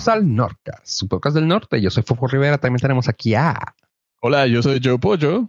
[0.00, 1.78] Bienvenidos al Norcas, su podcast del norte.
[1.78, 2.56] Yo soy Fofo Rivera.
[2.56, 3.74] También tenemos aquí a.
[4.22, 5.46] Hola, yo soy Joe Pollo.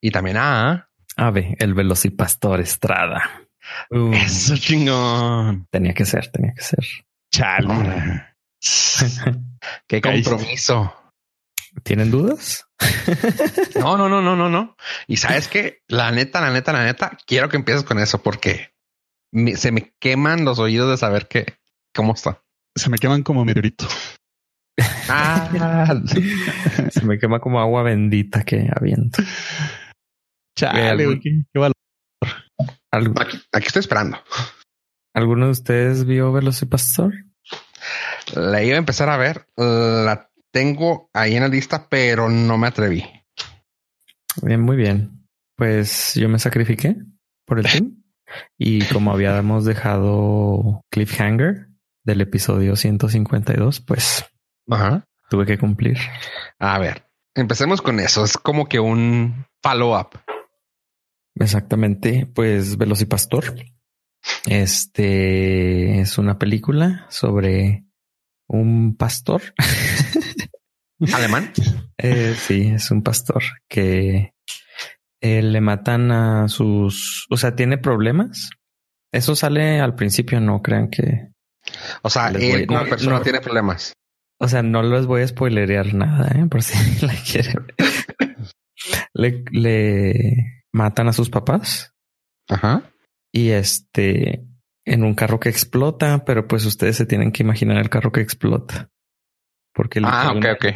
[0.00, 0.88] Y también a.
[1.16, 3.48] Ave, el Velocipastor Estrada.
[3.90, 5.66] Uh, Eso chingón.
[5.70, 6.86] Tenía que ser, tenía que ser.
[7.32, 8.26] Chale.
[9.88, 10.94] Qué compromiso.
[11.82, 12.68] ¿Tienen dudas?
[13.80, 14.76] no, no, no, no, no, no.
[15.08, 18.72] Y sabes que la neta, la neta, la neta, quiero que empieces con eso porque
[19.56, 21.56] se me queman los oídos de saber que
[21.92, 22.40] cómo está.
[22.80, 23.86] Se me queman como meteorito.
[25.10, 25.50] Ah,
[26.90, 29.22] se me quema como agua bendita que aviento.
[30.56, 31.74] Chale, qué, valor.
[32.90, 34.16] Aquí, aquí, estoy esperando.
[35.14, 37.12] ¿Alguno de ustedes vio Velocipastor?
[38.34, 39.46] La iba a empezar a ver.
[39.58, 43.04] La tengo ahí en la lista, pero no me atreví.
[44.40, 45.28] Bien, muy bien.
[45.54, 46.96] Pues yo me sacrifiqué
[47.44, 48.02] por el team.
[48.56, 51.69] y como habíamos dejado cliffhanger
[52.04, 54.24] del episodio 152, pues
[55.28, 55.98] tuve que cumplir.
[56.58, 58.24] A ver, empecemos con eso.
[58.24, 60.20] Es como que un follow-up.
[61.36, 62.26] Exactamente.
[62.26, 63.54] Pues Velocipastor.
[64.46, 67.84] Este es una película sobre
[68.46, 69.42] un pastor
[71.14, 71.52] ¿Alemán?
[71.96, 74.34] Eh, sí, es un pastor que
[75.22, 78.50] eh, le matan a sus, o sea, tiene problemas.
[79.12, 81.30] Eso sale al principio, no crean que.
[82.02, 83.92] O sea, él como persona no, tiene problemas.
[84.38, 86.46] O sea, no les voy a spoilerear nada, ¿eh?
[86.46, 87.66] por si la quieren.
[89.14, 91.94] le, le matan a sus papás.
[92.48, 92.82] Ajá.
[93.32, 94.46] Y este,
[94.84, 98.20] en un carro que explota, pero pues ustedes se tienen que imaginar el carro que
[98.20, 98.90] explota.
[99.72, 100.66] Porque ah, ok, ok.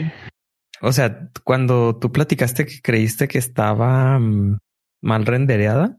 [0.80, 4.58] O sea, cuando tú platicaste que creíste que estaba mm,
[5.02, 5.98] mal rendereada.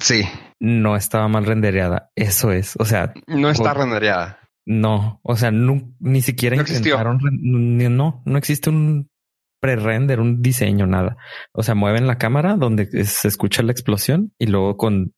[0.00, 0.24] Sí.
[0.60, 2.10] No estaba mal rendereada.
[2.14, 2.74] Eso es.
[2.78, 4.40] O sea, no está rendereada.
[4.66, 7.18] No, o sea, ni siquiera no intentaron.
[7.22, 9.08] No, no existe un
[9.60, 11.16] pre-render, un diseño, nada.
[11.52, 15.14] O sea, mueven la cámara donde se escucha la explosión y luego con,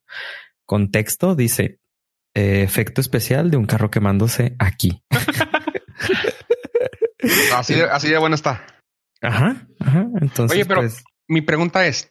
[0.64, 1.80] con texto dice
[2.34, 5.02] eh, efecto especial de un carro quemándose aquí.
[7.54, 8.64] Así de, así de bueno está.
[9.20, 10.06] Ajá, ajá.
[10.20, 12.10] Entonces, oye, pero pues mi pregunta es: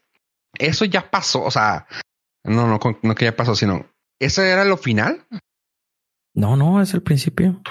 [0.57, 1.43] ¿eso ya pasó?
[1.43, 1.87] O sea,
[2.43, 3.85] no, no, no que ya pasó, sino
[4.19, 5.25] ¿eso era lo final?
[6.33, 7.61] No, no, es el principio.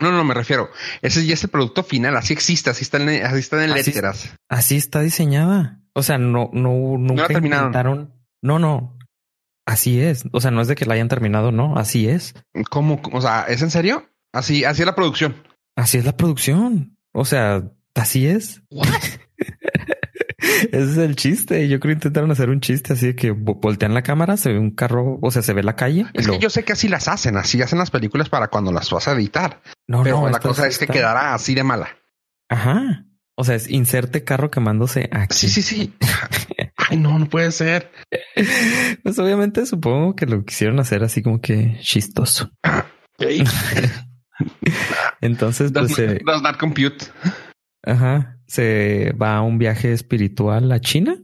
[0.00, 0.68] No, no, me refiero.
[1.00, 2.16] Ese ya es el producto final.
[2.16, 4.34] Así existe, así está en, así está en letras.
[4.48, 5.80] Así está diseñada.
[5.94, 8.12] O sea, no, no, nunca no terminaron.
[8.42, 8.98] No, no.
[9.64, 10.24] Así es.
[10.32, 11.76] O sea, no es de que la hayan terminado, no.
[11.78, 12.34] Así es.
[12.68, 13.00] ¿Cómo?
[13.12, 14.08] O sea, ¿es en serio?
[14.32, 15.36] Así, así es la producción.
[15.76, 16.98] Así es la producción.
[17.12, 18.62] O sea, así es.
[20.72, 21.68] Ese es el chiste.
[21.68, 24.58] Yo creo que intentaron hacer un chiste así de que voltean la cámara, se ve
[24.58, 26.06] un carro, o sea, se ve la calle.
[26.14, 28.90] Es que yo sé que así las hacen, así hacen las películas para cuando las
[28.90, 29.62] vas a editar.
[29.86, 31.96] No, Pero no, la cosa es que quedará así de mala.
[32.48, 33.06] Ajá.
[33.34, 35.36] O sea, es inserte carro quemándose aquí.
[35.36, 35.94] Sí, sí, sí.
[36.76, 37.90] Ay, no, no puede ser.
[39.02, 42.50] Pues obviamente supongo que lo quisieron hacer así como que chistoso.
[45.20, 47.06] Entonces, pues se, does not compute.
[47.84, 48.31] Ajá.
[48.46, 51.16] Se va a un viaje espiritual a China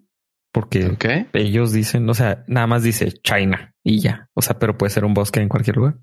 [0.53, 0.97] porque
[1.35, 4.29] ellos dicen, o sea, nada más dice China y ya.
[4.35, 5.99] O sea, pero puede ser un bosque en cualquier lugar.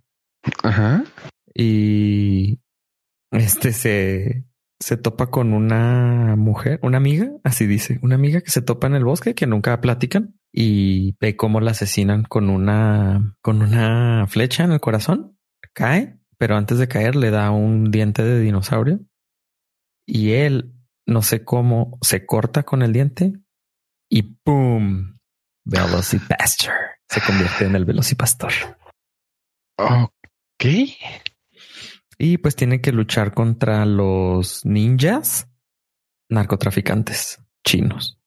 [0.64, 1.04] Ajá.
[1.54, 2.60] Y
[3.32, 4.46] este se,
[4.80, 8.96] se topa con una mujer, una amiga, así dice, una amiga que se topa en
[8.96, 14.64] el bosque que nunca platican y ve cómo la asesinan con una, con una flecha
[14.64, 15.38] en el corazón.
[15.74, 19.00] Cae pero antes de caer le da un diente de dinosaurio
[20.06, 20.75] y él,
[21.06, 23.34] no sé cómo, se corta con el diente
[24.10, 25.16] y ¡pum!
[25.66, 26.74] Velocipastor.
[27.08, 28.52] Se convierte en el Velocipastor.
[29.78, 30.66] Ok.
[32.18, 35.50] Y pues tiene que luchar contra los ninjas
[36.30, 38.20] narcotraficantes chinos.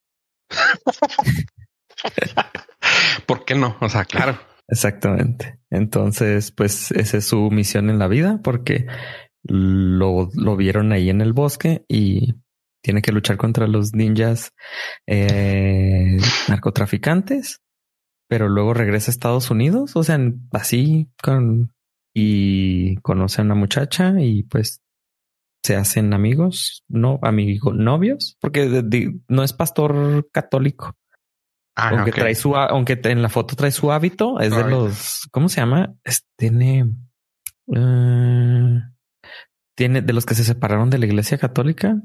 [3.27, 3.77] ¿Por qué no?
[3.81, 4.39] O sea, claro.
[4.69, 5.59] Exactamente.
[5.71, 8.87] Entonces, pues esa es su misión en la vida porque
[9.43, 12.35] lo, lo vieron ahí en el bosque y
[12.89, 14.55] tiene que luchar contra los ninjas
[15.07, 16.17] eh,
[16.49, 17.61] narcotraficantes,
[18.31, 20.19] pero luego regresa a Estados Unidos, o sea,
[20.53, 21.75] así con
[22.15, 24.81] y conoce a una muchacha y pues
[25.63, 28.83] se hacen amigos, no amigos, novios, porque
[29.29, 30.97] no es pastor católico.
[31.77, 35.51] Ah, aunque trae su, aunque en la foto trae su hábito, es de los, ¿cómo
[35.51, 35.95] se llama?
[36.39, 36.91] tiene,
[37.77, 38.81] eh,
[39.77, 42.01] tiene de los que se separaron de la iglesia católica.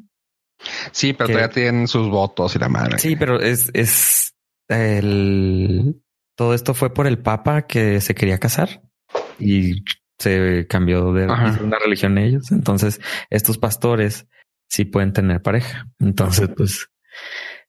[0.92, 3.00] Sí, pero todavía tienen sus votos y la madre.
[3.00, 4.34] Sí, pero es, es
[4.70, 6.02] el,
[6.38, 8.82] todo esto fue por el papa que se quería casar
[9.40, 9.84] y
[10.20, 11.28] se cambió de
[11.64, 12.52] una religión ellos.
[12.52, 14.28] Entonces, estos pastores
[14.70, 15.88] sí pueden tener pareja.
[16.00, 16.88] Entonces, pues,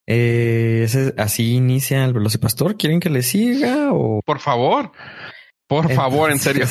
[0.07, 2.77] eh, ese- así inicia el velocipastor.
[2.77, 4.93] ¿Quieren que le siga o Por favor.
[5.67, 6.67] Por favor, en serio.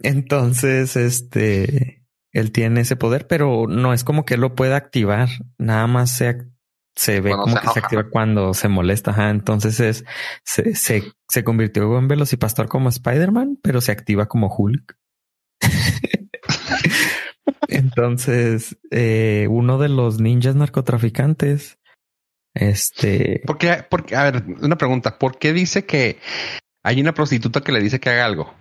[0.00, 2.01] Entonces, este,
[2.32, 5.28] él tiene ese poder, pero no es como que él lo pueda activar.
[5.58, 6.46] Nada más se,
[6.96, 9.10] se ve Cuando como se que se activa cuando se molesta.
[9.10, 9.30] Ajá.
[9.30, 10.04] Entonces es,
[10.44, 14.96] se, se, se convirtió en Velocipastor como Spider-Man, pero se activa como Hulk.
[17.68, 21.78] Entonces, eh, uno de los ninjas narcotraficantes,
[22.54, 23.84] este, ¿Por qué?
[23.88, 25.18] Porque, a ver, una pregunta.
[25.18, 26.18] ¿Por qué dice que
[26.82, 28.54] hay una prostituta que le dice que haga algo?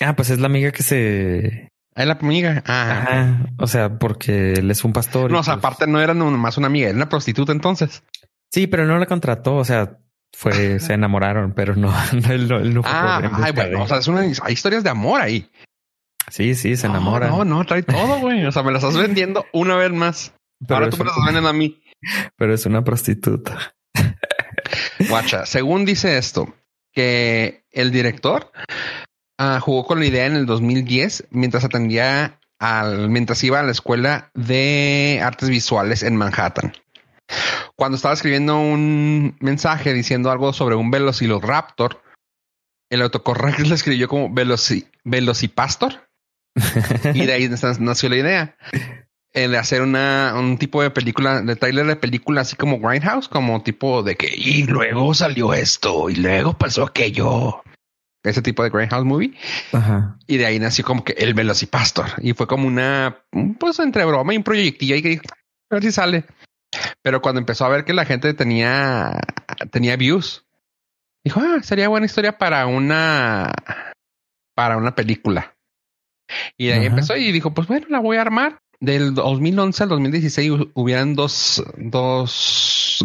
[0.00, 2.62] ah, pues es la amiga que se, Hay la amiga.
[2.66, 2.90] Ah.
[2.90, 5.30] ajá, o sea, porque él es un pastor.
[5.30, 8.02] No, o sea, pues- aparte no era nomás una amiga, era una prostituta entonces.
[8.50, 9.98] Sí, pero no la contrató, o sea,
[10.34, 13.84] fue, se enamoraron, pero no, no, él, no- él no fue Ah, ay, bueno, de-
[13.84, 15.50] o sea, es una, hay historias de amor ahí.
[16.30, 17.28] sí, sí, se enamora.
[17.28, 18.44] No, no, trae todo, güey.
[18.46, 20.32] O sea, me la estás vendiendo una vez más.
[20.66, 21.82] pero, Ahora es, tú me la estás vendiendo a mí.
[22.36, 23.74] pero es una prostituta.
[25.08, 26.54] Guacha, según dice esto,
[26.92, 28.50] que el director
[29.42, 33.72] ah, jugó con la idea en el 2010 mientras atendía al, mientras iba a la
[33.72, 36.72] escuela de artes visuales en Manhattan.
[37.76, 42.02] Cuando estaba escribiendo un mensaje diciendo algo sobre un velociraptor,
[42.90, 46.08] el autocorrecto le escribió como veloci, velocipastor
[47.14, 47.50] y de ahí
[47.80, 48.56] nació la idea
[49.32, 53.62] de hacer una un tipo de película de trailer de película así como Grindhouse, como
[53.62, 57.62] tipo de que y luego salió esto y luego pasó aquello.
[58.24, 59.34] Ese tipo de Grindhouse movie.
[59.72, 60.16] Ajá.
[60.26, 62.06] Y de ahí nació como que el Velocipastor.
[62.18, 63.24] Y fue como una,
[63.58, 65.22] pues entre broma y un proyectillo y que dijo,
[65.70, 66.24] a ver si sale.
[67.02, 69.18] Pero cuando empezó a ver que la gente tenía,
[69.72, 70.44] tenía views,
[71.24, 73.52] dijo, ah, sería buena historia para una,
[74.54, 75.54] para una película.
[76.56, 76.86] Y de ahí Ajá.
[76.88, 78.58] empezó y dijo, pues bueno, la voy a armar.
[78.80, 83.04] Del 2011 al 2016 hu- hubieran dos, dos,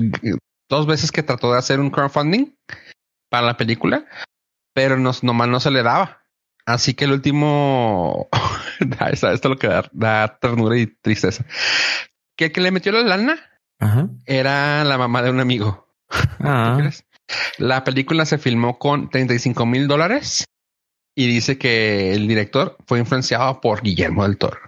[0.69, 2.55] dos veces que trató de hacer un crowdfunding
[3.29, 4.05] para la película,
[4.77, 6.21] pero no, nomás no se le daba.
[6.67, 8.29] Así que el último,
[8.79, 11.43] da- esto esto es lo que da, da ternura y tristeza.
[12.37, 13.39] Que el que le metió la lana
[13.79, 14.07] Ajá.
[14.27, 15.91] era la mamá de un amigo.
[16.11, 17.05] ¿Tú Ah, crees?
[17.57, 20.45] La película se filmó con 35 mil dólares
[21.15, 24.59] y dice que el director fue influenciado por Guillermo del Toro.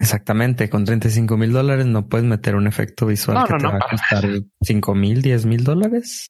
[0.00, 0.70] exactamente.
[0.70, 3.72] Con 35 mil dólares no puedes meter un efecto visual No, que no, te no,
[3.72, 4.24] va a costar
[4.62, 6.28] 5 mil, 10 mil dólares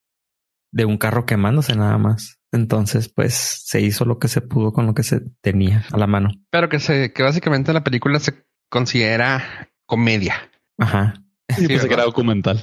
[0.73, 2.39] de un carro quemándose nada más.
[2.53, 6.07] Entonces, pues se hizo lo que se pudo con lo que se tenía a la
[6.07, 6.31] mano.
[6.51, 10.51] Pero que se, que básicamente la película se considera comedia.
[10.79, 11.15] Ajá.
[11.49, 12.63] Sí, pues era documental.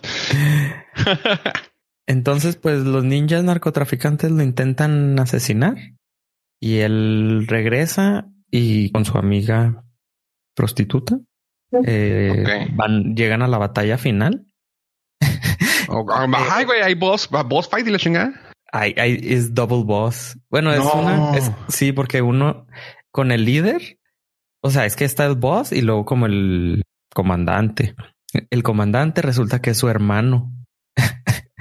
[2.07, 5.75] Entonces, pues los ninjas narcotraficantes lo intentan asesinar
[6.59, 9.83] y él regresa y con su amiga
[10.55, 11.19] prostituta
[11.85, 14.47] eh, van, llegan a la batalla final.
[15.87, 18.48] Oh, oh, ay, güey, hay boss, boss fight y la chingada.
[18.71, 20.37] Hay, hay, es double boss.
[20.49, 20.93] Bueno, es No.
[20.93, 22.67] una, es- sí, porque uno
[23.11, 23.99] con el líder,
[24.61, 26.83] o sea, es que está el boss y luego como el
[27.13, 27.95] comandante.
[28.51, 30.53] El comandante resulta que es su hermano.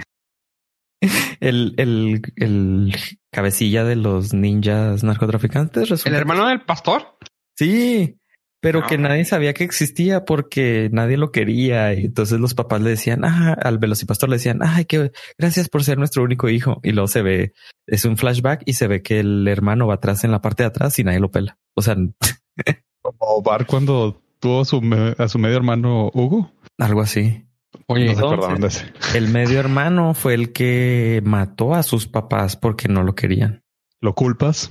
[1.41, 2.95] el, el, el
[3.33, 7.17] cabecilla de los ninjas narcotraficantes resulta El hermano del pastor.
[7.57, 8.17] Sí,
[8.61, 8.99] pero que Ah.
[8.99, 11.93] nadie sabía que existía porque nadie lo quería.
[11.95, 15.85] Y entonces los papás le decían, ah, al velocipastor le decían, ay, que gracias por
[15.85, 16.81] ser nuestro único hijo.
[16.83, 17.53] Y luego se ve,
[17.87, 20.69] es un flashback y se ve que el hermano va atrás en la parte de
[20.69, 21.59] atrás y nadie lo pela.
[21.75, 21.97] O sea,
[23.03, 26.53] Como Bar cuando tuvo a su, a su medio hermano Hugo.
[26.79, 27.45] algo así.
[27.87, 29.19] Oye, No entonces- de.
[29.19, 33.63] El medio hermano fue el que mató a sus papás porque no lo querían.
[34.01, 34.71] ¿Lo culpas?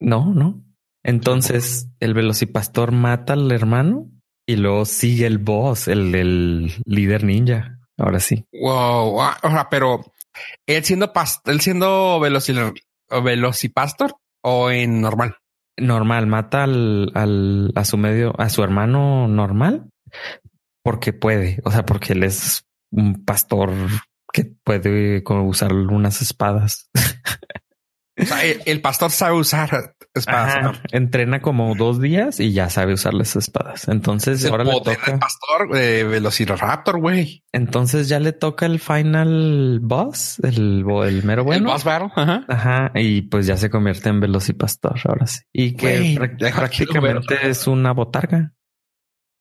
[0.00, 0.62] No, no.
[1.04, 4.08] Entonces el velocipastor mata al hermano
[4.46, 7.78] y luego sigue el boss, el, el líder ninja.
[7.98, 8.44] Ahora sí.
[8.52, 10.00] wow, ah, o sea, pero
[10.66, 12.74] él siendo past él siendo veloci-
[13.22, 15.36] velocipastor o en normal.
[15.78, 19.90] normal, mata al, al, a su medio, a su hermano normal,
[20.82, 23.70] porque puede, o sea, porque él es un pastor
[24.32, 26.88] que puede usar unas espadas.
[28.20, 30.56] O sea, el, el pastor sabe usar espadas.
[30.56, 33.88] Ajá, Entrena como dos días y ya sabe usar las espadas.
[33.88, 37.42] Entonces El ahora le toca, del pastor de Velociraptor, güey.
[37.52, 41.70] entonces ya le toca el final boss, el, el mero El bueno.
[41.70, 42.10] boss battle.
[42.14, 42.44] Ajá.
[42.48, 45.40] Ajá, y pues ya se convierte en velocipastor ahora sí.
[45.52, 46.14] Y que
[46.54, 47.46] prácticamente ver.
[47.46, 48.52] es una botarga.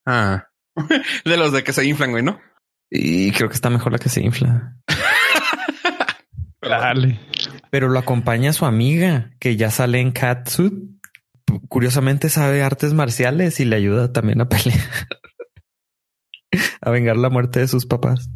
[0.05, 0.47] Ah.
[1.25, 2.39] De los de que se inflan, güey, ¿no?
[2.89, 4.77] Y creo que está mejor la que se infla.
[6.61, 7.19] Dale.
[7.71, 10.73] Pero lo acompaña su amiga que ya sale en Catsuit.
[11.67, 14.79] Curiosamente sabe artes marciales y le ayuda también a pelear.
[16.81, 18.29] a vengar la muerte de sus papás.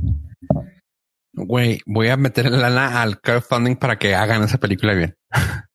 [1.33, 5.15] Güey, voy a meter lana al crowdfunding para que hagan esa película bien.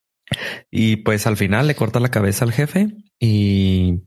[0.70, 4.04] Y pues al final le corta la cabeza al jefe y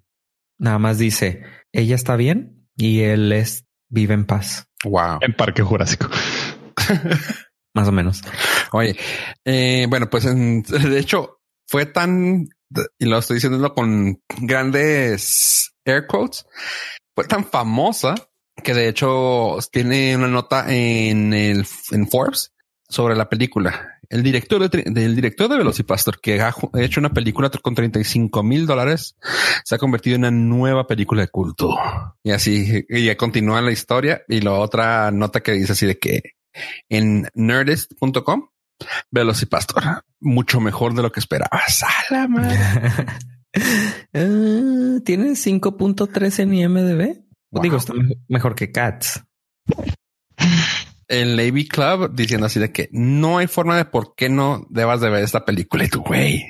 [0.57, 1.43] nada más dice,
[1.73, 4.69] ella está bien y él es vive en paz.
[4.85, 5.19] Wow.
[5.19, 6.09] En Parque Jurásico.
[7.73, 8.21] Más o menos.
[8.71, 8.95] Oye,
[9.45, 12.47] eh, bueno, pues en- de hecho fue tan,
[12.99, 16.45] y lo estoy diciendo con grandes air quotes,
[17.15, 18.15] fue tan famosa
[18.63, 22.53] que de hecho tiene una nota en el en Forbes
[22.87, 23.89] sobre la película.
[24.09, 28.67] El director de, del director de Velocipastor que ha hecho una película con 35 mil
[28.67, 29.15] dólares
[29.65, 31.75] se ha convertido en una nueva película de culto.
[32.21, 34.21] Y así, y ya continúa la historia.
[34.27, 36.21] Y la otra nota que dice así de que
[36.89, 38.49] en nerdist.com,
[39.11, 41.83] Velocipastor, mucho mejor de lo que esperabas.
[41.83, 43.17] ¡A la!
[44.13, 47.23] Eh, Tiene 5.3 en IMDB.
[47.51, 47.61] Wow.
[47.63, 49.23] Digo, está me- mejor que Cats.
[51.07, 55.01] El Navy Club diciendo así de que no hay forma de por qué no debas
[55.01, 56.43] de ver esta película y tú, güey.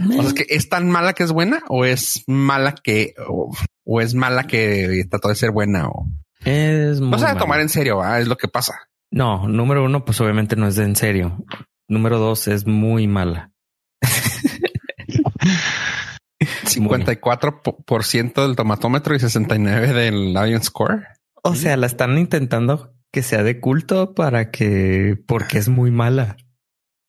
[0.00, 3.54] O sea, es que es tan mala que es buena o es mala que, o,
[3.84, 6.08] o es mala que trató de ser buena o
[6.44, 8.02] Es no se tomar en serio.
[8.16, 8.74] Es lo que pasa.
[9.12, 11.44] No, número uno, pues obviamente no es de en serio.
[11.86, 13.52] Número dos, es muy mala.
[16.40, 21.06] 54% del tomatómetro y 69 del audience score.
[21.44, 26.36] O sea, la están intentando que sea de culto para que, porque es muy mala.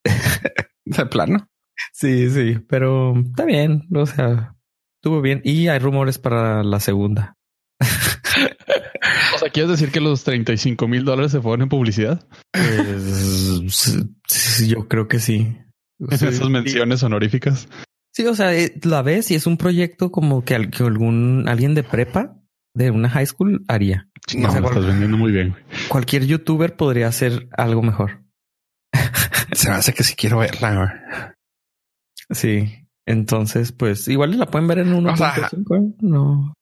[0.86, 1.48] De plano.
[1.94, 3.84] Sí, sí, pero está bien.
[3.96, 4.56] O sea,
[4.98, 5.40] estuvo bien.
[5.46, 7.38] Y hay rumores para la segunda.
[9.36, 12.28] O sea, ¿quieres decir que los 35 mil dólares se fueron en publicidad?
[12.52, 13.98] Pues,
[14.68, 15.58] yo creo que sí.
[16.10, 17.68] Sí, Esas menciones honoríficas.
[18.14, 21.46] Sí, o sea, eh, la ves y es un proyecto como que, al- que algún
[21.48, 22.36] alguien de prepa
[22.76, 24.10] de una high school haría.
[24.38, 25.56] No, O sea, lo estás vendiendo muy bien.
[25.88, 28.24] Cualquier youtuber podría hacer algo mejor.
[29.54, 31.36] Se me hace que si quiero verla.
[32.30, 32.80] Sí.
[33.06, 35.14] Entonces, pues igual la pueden ver en 1.5.
[35.14, 35.50] O sea,
[36.02, 36.54] no.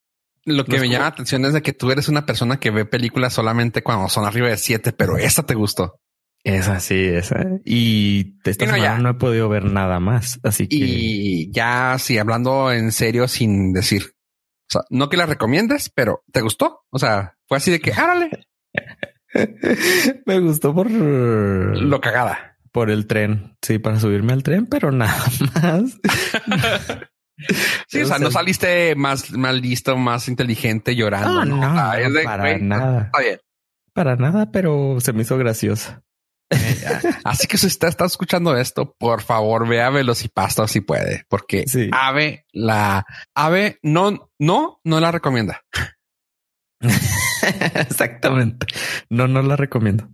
[0.45, 2.59] Lo que No me como- llama la atención es de que tú eres una persona
[2.59, 5.99] que ve películas solamente cuando son arriba de siete, pero esta te gustó.
[6.43, 7.45] Esa sí, esa.
[7.63, 8.97] Y esta semana ya.
[8.97, 10.39] no he podido ver nada más.
[10.43, 15.27] Así que Y ya, sí, hablando en serio, sin decir, o sea, no que la
[15.27, 16.79] recomiendes, pero te gustó.
[16.89, 18.29] O sea, fue así de que, árale,
[20.25, 22.57] me gustó por lo cagada.
[22.71, 23.55] por el tren.
[23.61, 25.23] Sí, para subirme al tren, pero nada
[25.61, 25.99] más.
[27.87, 31.41] Sí, o sea, no saliste más, más listo, más inteligente llorando.
[31.41, 33.03] Ah, no, no, de, para güey, nada.
[33.05, 33.39] Está bien.
[33.93, 36.03] Para nada, pero se me hizo graciosa.
[37.23, 41.89] Así que si usted está escuchando esto, por favor, vea Velocipasto si puede, porque Sí.
[41.93, 45.61] Ave, la Ave no, no, no la recomienda.
[47.75, 48.67] Exactamente.
[49.09, 50.09] No, no la recomiendo.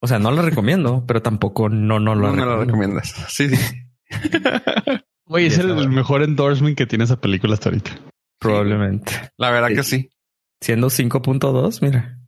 [0.00, 3.14] O sea, no la recomiendo, pero tampoco no, no No, la no la recomiendas.
[3.28, 3.82] Sí, sí.
[5.26, 7.90] Güey, es el, mejor endorsement que tiene esa película hasta ahorita.
[8.38, 9.12] Probablemente.
[9.36, 9.74] La verdad Sí.
[9.74, 10.10] que sí.
[10.62, 12.18] Siendo 5.2, mira.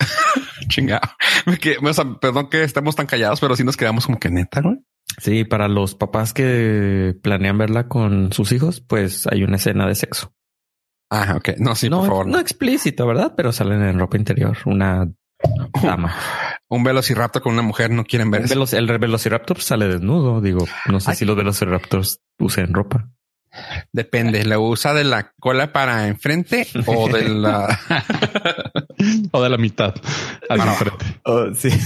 [0.68, 1.00] Chingado.
[1.82, 4.76] O sea, perdón que estemos tan callados, pero sí nos quedamos como que neta, güey.
[5.18, 9.94] Sí, para los papás que planean verla con sus hijos, pues hay una escena de
[9.94, 10.34] sexo.
[11.10, 11.50] Ah, ok.
[11.58, 12.26] No, sí, no, por favor.
[12.26, 13.32] no explícito, ¿verdad?
[13.34, 14.58] Pero salen en ropa interior.
[14.66, 15.10] Una
[15.82, 16.14] dama.
[16.70, 20.40] Un velociraptor con una mujer no quieren ver veloc- el velociraptor sale desnudo.
[20.40, 21.16] Digo, no sé Ay.
[21.16, 23.08] si los velociraptors usen ropa.
[23.92, 24.44] Depende.
[24.44, 27.78] ¿La usa de la cola para enfrente o de la...
[29.30, 29.94] O de la mitad
[30.48, 31.20] al Para frente.
[31.24, 31.70] Oh, sí.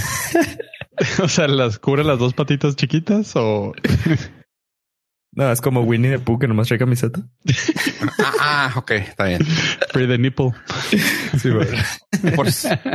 [1.22, 3.72] O sea, las cubre las dos patitas chiquitas o
[5.34, 7.20] No, es como Winnie the Pooh que nomás trae camiseta.
[8.18, 8.90] ah, ah, ok.
[8.92, 9.42] Está bien.
[9.90, 10.50] free the nipple.
[11.40, 11.48] Sí,
[12.36, 12.46] Por,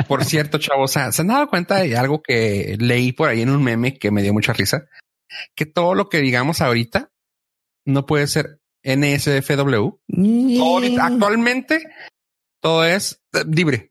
[0.08, 3.41] por cierto, chavos, o sea, ¿se han dado cuenta de algo que leí por ahí
[3.41, 4.86] en un meme que me dio mucha risa?
[5.56, 7.12] Que todo lo que digamos ahorita
[7.86, 9.98] no puede ser NSFW.
[10.62, 11.84] Ahorita- actualmente
[12.62, 13.89] todo es eh, libre.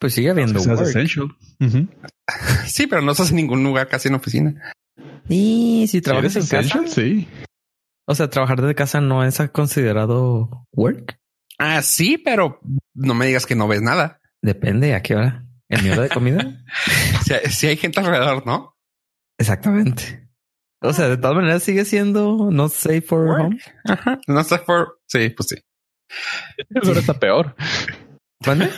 [0.00, 0.58] Pues sigue habiendo.
[2.66, 4.72] Sí, pero no se hace en ningún lugar, casi en oficina.
[5.28, 7.28] Y si trabajas en casa, sí.
[8.06, 11.18] O sea, trabajar desde casa no es considerado work.
[11.58, 12.60] Ah, sí, pero
[12.94, 14.20] no me digas que no ves nada.
[14.42, 15.46] Depende a qué hora.
[15.68, 16.62] ¿En mi hora de comida?
[17.24, 18.76] Si, hay- si hay gente alrededor, ¿no?
[19.38, 20.28] Exactamente.
[20.82, 23.40] O sea, de todas maneras sigue siendo not safe for Work.
[23.40, 23.58] home.
[23.86, 24.20] Ajá.
[24.26, 25.00] No sé por.
[25.06, 25.56] Sí, pues sí.
[26.84, 27.56] Ahora está peor.
[28.46, 28.70] ¿Mande?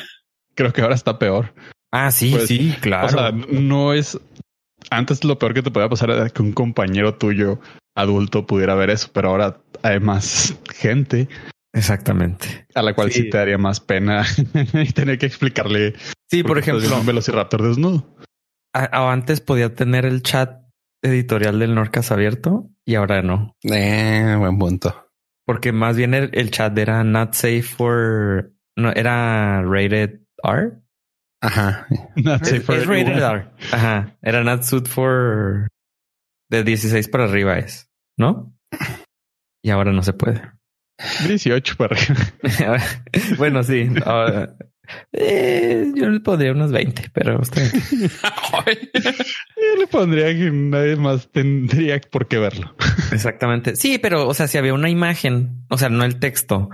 [0.55, 1.53] Creo que ahora está peor.
[1.91, 3.07] Ah, sí, Pues, sí, claro.
[3.07, 4.19] O sea, no es
[4.91, 7.59] antes lo peor que te podía pasar era que un compañero tuyo
[7.97, 11.29] adulto pudiera ver eso, pero ahora hay más gente
[11.73, 12.67] Exactamente.
[12.75, 13.31] a la cual sí, Sí.
[13.31, 14.25] te daría más pena
[14.75, 15.95] y tener que explicarle.
[16.31, 18.17] Sí, por viendo ejemplo, un velociraptor desnudo.
[18.73, 20.63] a- antes podía tener el chat
[21.03, 23.55] editorial del Norcas abierto y ahora no.
[23.63, 25.09] Eh, buen punto.
[25.45, 28.53] Porque más bien el, el chat era not safe for...
[28.77, 30.73] No, era rated R.
[31.41, 31.87] Ajá.
[32.17, 33.23] Not Es, safe for es rated.
[33.23, 33.51] R.
[33.73, 34.17] Ajá.
[34.23, 35.69] Era not suit for...
[36.51, 37.86] De 16 para arriba es,
[38.17, 38.55] ¿no?
[39.63, 40.43] Y ahora no se puede.
[41.27, 42.79] 18 para arriba.
[43.39, 43.89] bueno, sí.
[44.05, 44.57] ahora-
[45.13, 47.73] eh, yo le pondría unos 20, pero está bien.
[49.57, 52.75] Yo le pondría que nadie más tendría por qué verlo.
[53.11, 53.75] Exactamente.
[53.75, 56.71] Sí, pero, o sea, si había una imagen, o sea, no el texto,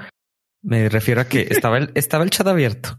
[0.63, 2.99] me refiero a que estaba el, estaba el chat abierto.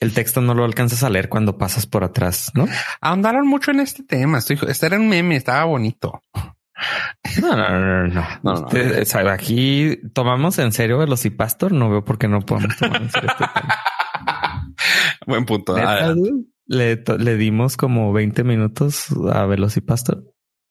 [0.00, 2.66] El texto no lo alcanzas a leer cuando pasas por atrás, ¿no?
[3.00, 4.38] Ahondaron mucho en este tema.
[4.38, 6.22] Estoy, este era un meme, estaba bonito.
[7.40, 8.08] No, no, no, no.
[8.08, 8.26] no.
[8.42, 8.60] No, no.
[8.66, 11.72] Usted, sabe, aquí tomamos en serio Velocipastor.
[11.72, 13.84] No veo por qué no podemos tomar en serio este tema.
[15.26, 15.76] Buen punto.
[15.76, 20.24] Neta, dude, Le, le dimos como 20 minutos a Velocipastor.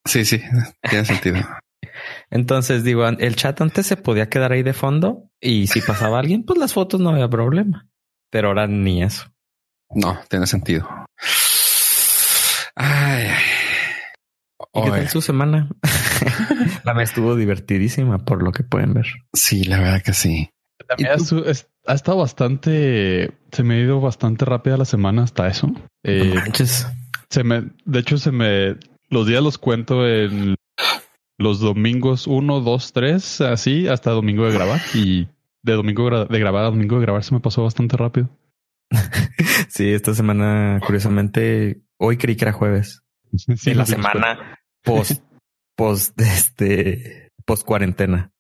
[0.06, 0.42] Sí, sí,
[0.90, 1.38] tiene sentido.
[2.30, 6.44] Entonces digo, el chat antes se podía quedar ahí de fondo y si pasaba alguien,
[6.44, 7.88] pues las fotos no había problema.
[8.32, 9.26] Pero ahora ni eso.
[9.90, 10.88] No, tiene sentido.
[12.76, 13.59] Ay, ay.
[14.74, 15.70] ¿Y qué tal su semana?
[16.84, 19.08] La mía estuvo divertidísima por lo que pueden ver.
[19.34, 20.50] sí, la verdad que sí.
[21.24, 25.72] Su- es- ha estado bastante, se me ha ido bastante rápida la semana hasta eso.
[26.04, 26.36] Eh,
[27.30, 28.76] se me, de hecho, se me,
[29.10, 30.56] los días los cuento en
[31.38, 35.28] los domingos uno, dos, tres, así hasta domingo de grabar y
[35.64, 38.30] de domingo de grabar a domingo de grabar se me pasó bastante rápido.
[39.70, 43.04] Sí, esta semana, curiosamente, hoy creí que era jueves.
[43.56, 45.24] Sí, en la semana post,
[45.76, 48.32] post, este, post cuarentena.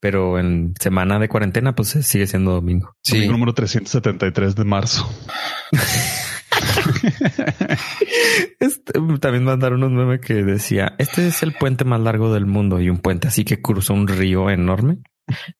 [0.00, 2.94] Pero en semana de cuarentena, pues eh, sigue siendo domingo.
[3.02, 5.08] Sí, Domingo número 373 de marzo.
[8.60, 12.80] Este, también mandaron unos memes que decía, este es el puente más largo del mundo
[12.80, 14.98] y un puente así que cruzó un río enorme.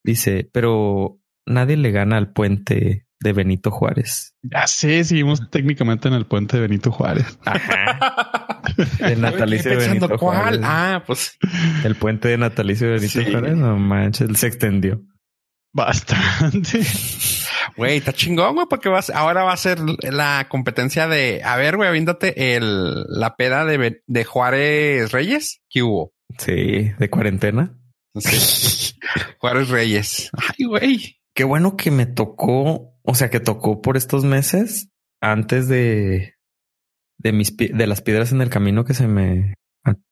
[0.02, 4.34] Dice, pero nadie le gana al puente de Benito Juárez.
[4.42, 7.38] Ya sé, seguimos técnicamente en el puente de Benito Juárez.
[9.00, 10.18] El natalicio de Benito ¿cuál?
[10.18, 10.60] Juárez.
[10.62, 11.36] Ah, pues
[11.84, 13.30] El puente de natalicio de Benito Sí.
[13.30, 13.56] Juárez.
[13.56, 15.00] No manches, se extendió.
[15.72, 16.80] Bastante.
[17.76, 21.76] Güey, está chingón, güey, porque vas, ahora va a ser la competencia de, a ver,
[21.76, 25.60] güey, aviéntate el, la peda de, de Juárez Reyes.
[25.68, 26.12] ¿Qué hubo?
[26.38, 27.78] Sí, de cuarentena.
[28.16, 28.94] Sí.
[29.38, 30.30] Juárez Reyes.
[30.36, 31.20] Ay, güey.
[31.34, 34.90] Qué bueno que me tocó, o sea, que tocó por estos meses
[35.22, 36.34] antes de
[37.18, 39.54] de mis de las piedras en el camino que se me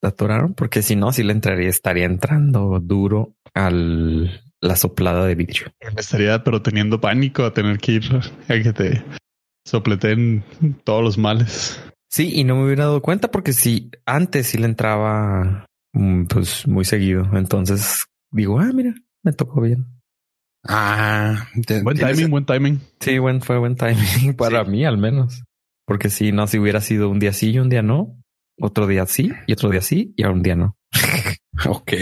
[0.02, 5.66] atoraron, porque si no, sí le entraría, estaría entrando duro al la soplada de vidrio.
[5.96, 8.04] Estaría, pero teniendo pánico a tener que ir
[8.48, 9.04] a que te
[9.66, 10.42] sopleten
[10.82, 11.78] todos los males.
[12.08, 16.66] Sí, y no me hubiera dado cuenta porque si antes sí le entraba mm, pues
[16.66, 17.28] muy seguido.
[17.34, 19.95] Entonces digo, ah, mira, me tocó bien.
[20.68, 22.80] Ah, te- Buen tienes- timing, buen timing.
[23.00, 24.70] Sí, buen, fue buen timing para Sí.
[24.70, 25.42] mí al menos.
[25.86, 28.20] Porque si no, si hubiera sido un día sí y un día no,
[28.60, 30.76] otro día sí y otro día sí y ahora un día no.
[31.66, 31.92] Ok.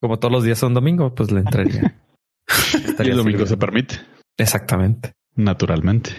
[0.00, 2.00] Como todos los días son domingo, pues le entraría.
[3.02, 3.96] Y el domingo se permite,
[4.38, 5.12] Exactamente.
[5.34, 6.10] naturalmente.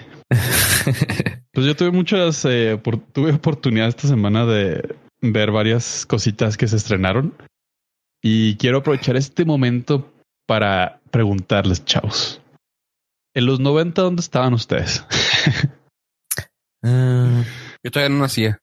[1.52, 2.80] Pues yo tuve muchas, eh,
[3.14, 7.34] tuve oportunidad esta semana de ver varias cositas que se estrenaron
[8.24, 10.12] y quiero aprovechar este momento
[10.48, 12.42] para preguntarles, chavos.
[13.34, 15.06] En los 90, ¿dónde estaban ustedes?
[16.84, 17.44] Ah,
[17.84, 18.60] Yo todavía no nacía.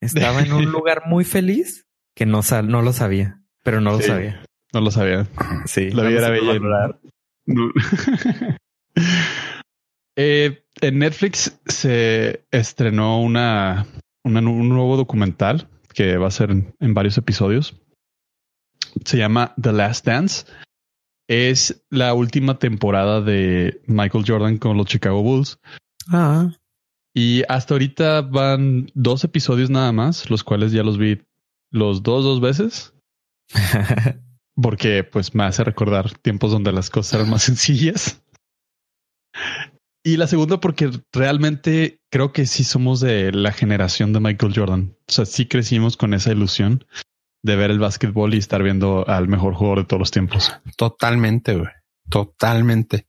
[0.00, 3.98] estaba en un lugar muy feliz que no, sal- no lo sabía, pero no lo
[3.98, 4.04] Sí.
[4.08, 4.44] sabía.
[4.72, 5.26] No lo sabía.
[5.66, 6.98] Sí, La vida lo era bella.
[7.46, 7.70] No.
[10.16, 13.86] Eh, en Netflix se estrenó una,
[14.24, 17.80] una- un nuevo documental que va a ser en, en varios episodios.
[19.04, 20.46] Se llama The Last Dance.
[21.28, 25.58] Es la última temporada de Michael Jordan con los Chicago Bulls.
[26.08, 26.50] Ah,
[27.14, 31.22] Y hasta ahorita van dos episodios nada más, los cuales ya los vi
[31.70, 32.94] los dos, dos veces.
[34.60, 38.22] porque pues me hace recordar tiempos donde las cosas eran más sencillas.
[40.06, 44.96] Y la segunda porque realmente creo que sí somos de la generación de Michael Jordan.
[45.08, 46.84] O sea, sí crecimos con esa ilusión
[47.44, 50.50] de ver el básquetbol y estar viendo al mejor jugador de todos los tiempos.
[50.76, 51.68] Totalmente, güey.
[52.08, 53.06] Totalmente.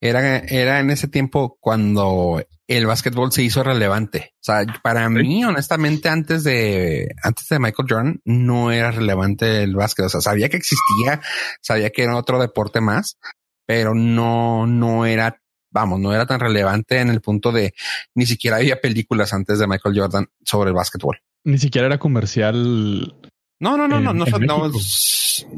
[0.00, 4.32] Era, era en ese tiempo cuando el básquetbol se hizo relevante.
[4.34, 9.76] O sea, para mí, honestamente, antes de, antes de Michael Jordan, no era relevante el
[9.76, 10.06] básquet.
[10.06, 11.20] O sea, sabía que existía,
[11.62, 13.16] sabía que era otro deporte más,
[13.64, 17.74] pero no, no era, vamos, no era tan relevante en el punto de
[18.14, 21.20] ni siquiera había películas antes de Michael Jordan sobre el básquetbol.
[21.44, 23.14] Ni siquiera era comercial.
[23.60, 24.70] No, no, no, no, no, no,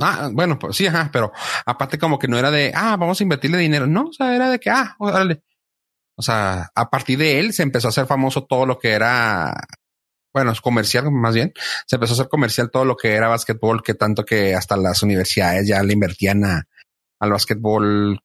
[0.01, 1.33] ah, bueno, pues sí, ajá, pero
[1.67, 3.87] aparte como que no era de, ah, vamos a invertirle dinero.
[3.87, 5.43] No, o sea, era de que, ah, órale,
[6.21, 9.55] o sea, a partir de él se empezó a hacer famoso todo lo que era,
[10.35, 11.55] bueno, comercial más bien.
[11.87, 15.03] Se empezó a hacer comercial todo lo que era básquetbol, que tanto que hasta las
[15.03, 16.69] universidades ya le invertían a,
[17.21, 18.21] al básquetbol,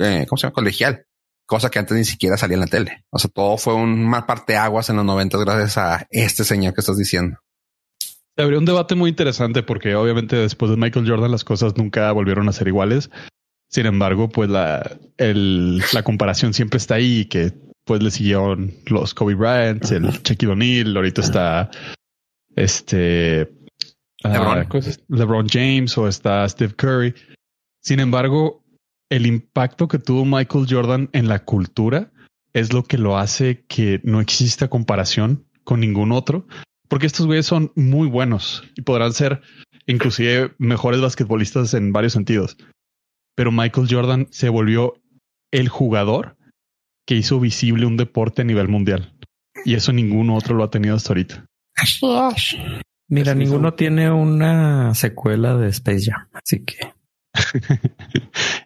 [0.00, 0.52] eh, ¿cómo se llama?
[0.52, 1.06] Colegial.
[1.46, 3.06] Cosa que antes ni siquiera salía en la tele.
[3.08, 6.82] O sea, todo fue un parte aguas en los 90 gracias a este señor que
[6.82, 7.38] estás diciendo.
[8.40, 12.10] Se abrió un debate muy interesante porque obviamente después de Michael Jordan las cosas nunca
[12.12, 13.10] volvieron a ser iguales.
[13.68, 17.52] Sin embargo, pues la, el, la comparación siempre está ahí que
[17.84, 21.70] pues le siguieron los Kobe Bryant, el Shaquille O'Neal, ahorita está
[22.56, 23.52] este
[24.24, 24.66] LeBron.
[24.72, 27.14] Uh, LeBron James o está Steve Curry.
[27.82, 28.64] Sin embargo,
[29.10, 32.10] el impacto que tuvo Michael Jordan en la cultura
[32.54, 36.46] es lo que lo hace que no exista comparación con ningún otro,
[36.90, 39.40] porque estos güeyes son muy buenos y podrán ser
[39.86, 42.58] inclusive mejores basquetbolistas en varios sentidos
[43.40, 45.00] pero Michael Jordan se volvió
[45.50, 46.36] el jugador
[47.06, 49.14] que hizo visible un deporte a nivel mundial.
[49.64, 51.46] Y eso ninguno otro lo ha tenido hasta ahorita.
[53.08, 56.92] Mira, ninguno tiene una secuela de Space Jam, así que.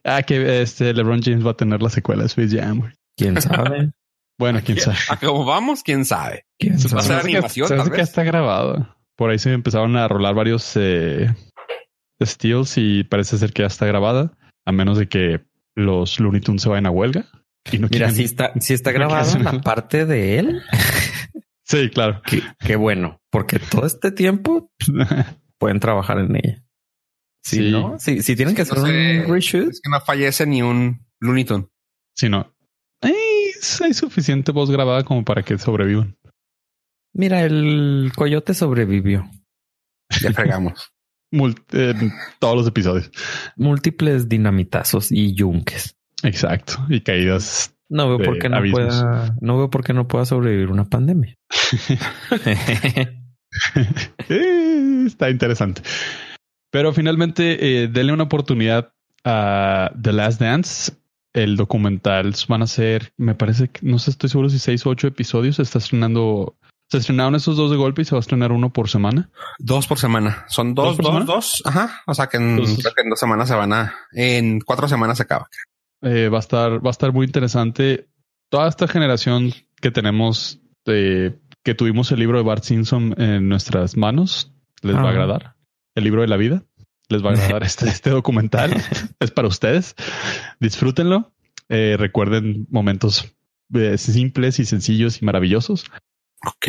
[0.05, 2.93] ah, que este LeBron James va a tener la secuela de Space Jam.
[3.17, 3.93] ¿Quién sabe?
[4.39, 4.97] bueno, quién sabe.
[5.09, 5.83] ¿A cómo vamos?
[5.83, 6.47] ¿Quién sabe?
[6.59, 6.95] ¿Quién sabe?
[6.95, 8.95] Va a ser animación, que, que está grabado.
[9.17, 11.33] Por ahí se empezaron a rolar varios eh,
[12.23, 14.33] steals y parece ser que ya está grabada
[14.65, 15.45] a menos de que
[15.75, 17.27] los Looney Tunes se vayan a huelga.
[17.71, 20.63] Y no Mira, si está, si está grabado la parte de él.
[21.65, 22.21] sí, claro.
[22.59, 24.71] Qué, bueno, porque todo este tiempo
[25.59, 26.65] pueden trabajar en ella.
[27.43, 29.71] Si no, si, si tienen que hacer un reshoot.
[29.71, 31.67] Es que no fallece ni un Looney Tune.
[32.17, 32.54] Si no,
[33.83, 36.17] hay, suficiente voz grabada como para que sobrevivan.
[37.13, 39.29] Mira, el coyote sobrevivió.
[40.21, 40.93] Ya fregamos
[41.31, 43.11] en todos los episodios.
[43.57, 45.97] Múltiples dinamitazos y yunques.
[46.23, 46.85] Exacto.
[46.89, 47.75] Y caídas.
[47.89, 51.37] No veo por qué no pueda, no veo por qué no pueda sobrevivir una pandemia.
[54.29, 55.83] Eh, está interesante.
[56.71, 58.93] Pero finalmente, eh, denle una oportunidad
[59.25, 60.93] a The Last Dance.
[61.35, 64.91] El documental van a ser, me parece que no sé, estoy seguro si seis o
[64.91, 65.59] ocho episodios.
[65.59, 66.57] está estrenando
[66.91, 69.31] se estrenaron esos dos de golpe y se va a estrenar uno por semana.
[69.59, 70.45] Dos por semana.
[70.49, 72.03] Son dos, dos, dos, Ajá.
[72.07, 75.49] O sea que en, dos semanas se van a, en cuatro semanas se acaba.
[76.03, 78.09] Eh, va a estar, va a estar muy interesante.
[78.51, 83.97] Toda esta generación que tenemos de que tuvimos el libro de Bart Simpson en nuestras
[83.97, 85.57] manos, les va a agradar.
[85.95, 86.63] El libro de la vida.
[87.09, 88.75] Les va a agradar este, este documental.
[89.21, 89.95] es para ustedes.
[90.61, 91.33] Disfrútenlo.
[91.69, 93.35] Eh, recuerden momentos
[93.73, 95.87] eh, simples y sencillos y maravillosos.
[96.47, 96.69] Ok.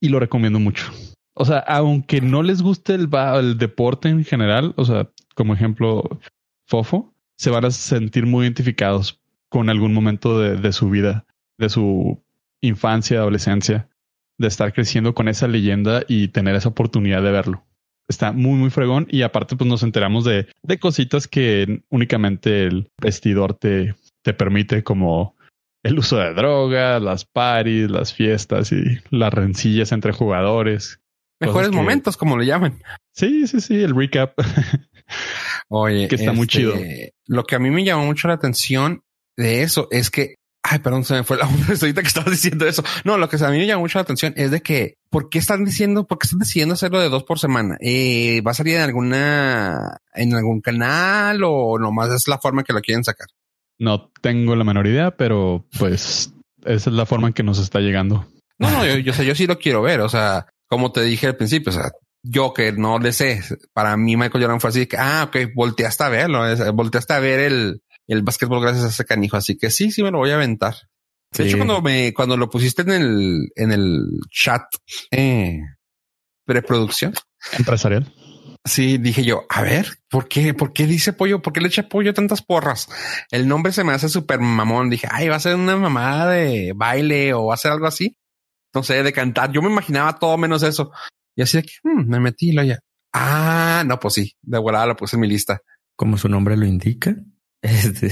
[0.00, 0.90] Y lo recomiendo mucho.
[1.34, 6.18] O sea, aunque no les guste el, el deporte en general, o sea, como ejemplo,
[6.66, 11.26] Fofo, se van a sentir muy identificados con algún momento de, de su vida,
[11.58, 12.22] de su
[12.62, 13.88] infancia, adolescencia,
[14.38, 17.65] de estar creciendo con esa leyenda y tener esa oportunidad de verlo.
[18.08, 22.90] Está muy, muy fregón y aparte pues nos enteramos de, de cositas que únicamente el
[23.00, 25.36] vestidor te, te permite como
[25.82, 31.00] el uso de drogas, las paris, las fiestas y las rencillas entre jugadores.
[31.40, 32.82] Mejores momentos, como le llaman.
[33.12, 34.36] Sí, sí, sí, el recap.
[35.68, 36.74] Oye, que está muy chido.
[36.74, 39.02] Este, lo que a mí me llamó mucho la atención
[39.36, 40.36] de eso es que,
[40.68, 42.82] ay, perdón, se me fue la onda ahorita que estabas diciendo eso.
[43.04, 45.38] No, lo que a mí me llamó mucho la atención es de que, ¿por qué
[45.38, 47.76] están diciendo, por qué están decidiendo hacerlo de dos por semana?
[47.80, 52.72] Eh, ¿Va a salir en alguna, en algún canal o nomás es la forma que
[52.72, 53.28] lo quieren sacar?
[53.78, 56.32] No tengo la menor idea, pero pues
[56.64, 58.26] esa es la forma en que nos está llegando.
[58.58, 60.00] No, no, yo, yo, yo sí lo quiero ver.
[60.00, 61.90] O sea, como te dije al principio, o sea,
[62.22, 63.40] yo que no le sé,
[63.72, 66.42] para mí Michael Jordan fue así que, ah, ok, volteaste a verlo,
[66.74, 69.36] volteaste a ver el, el básquetbol gracias a ese canijo.
[69.36, 70.74] Así que sí, sí me lo voy a aventar.
[71.32, 74.62] De hecho, cuando me, cuando lo pusiste en el, en el chat,
[75.10, 75.60] eh,
[76.44, 77.14] preproducción
[77.58, 78.12] empresarial,
[78.66, 80.52] Sí, dije yo, a ver, ¿por qué?
[80.52, 81.40] ¿Por qué dice pollo?
[81.40, 82.88] ¿Por qué le echa pollo tantas porras?
[83.30, 84.90] El nombre se me hace súper mamón.
[84.90, 88.18] Dije, ay, va a ser una mamada de baile o va a ser algo así.
[88.74, 89.52] No sé, de cantar.
[89.52, 90.90] Yo me imaginaba todo menos eso.
[91.36, 92.80] Y así de que hmm, me metí y lo ya.
[93.12, 95.62] Ah, no, pues sí, de volada lo puse en mi lista.
[95.94, 97.14] Como su nombre lo indica.
[97.62, 98.10] Este,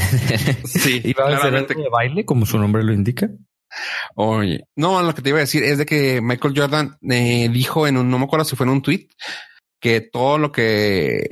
[0.66, 3.28] sí, iba a ser de baile, como su nombre lo indica.
[4.14, 7.86] Oye, no, lo que te iba a decir es de que Michael Jordan eh, dijo
[7.86, 9.08] en un, no me acuerdo si fue en un tweet,
[9.80, 11.26] que todo lo que,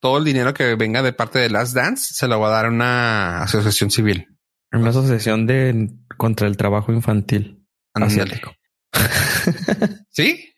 [0.00, 2.66] todo el dinero que venga de parte de Last Dance se lo va a dar
[2.66, 4.26] a una asociación civil.
[4.72, 8.54] Una asociación de contra el trabajo infantil asiático.
[10.10, 10.54] ¿Sí?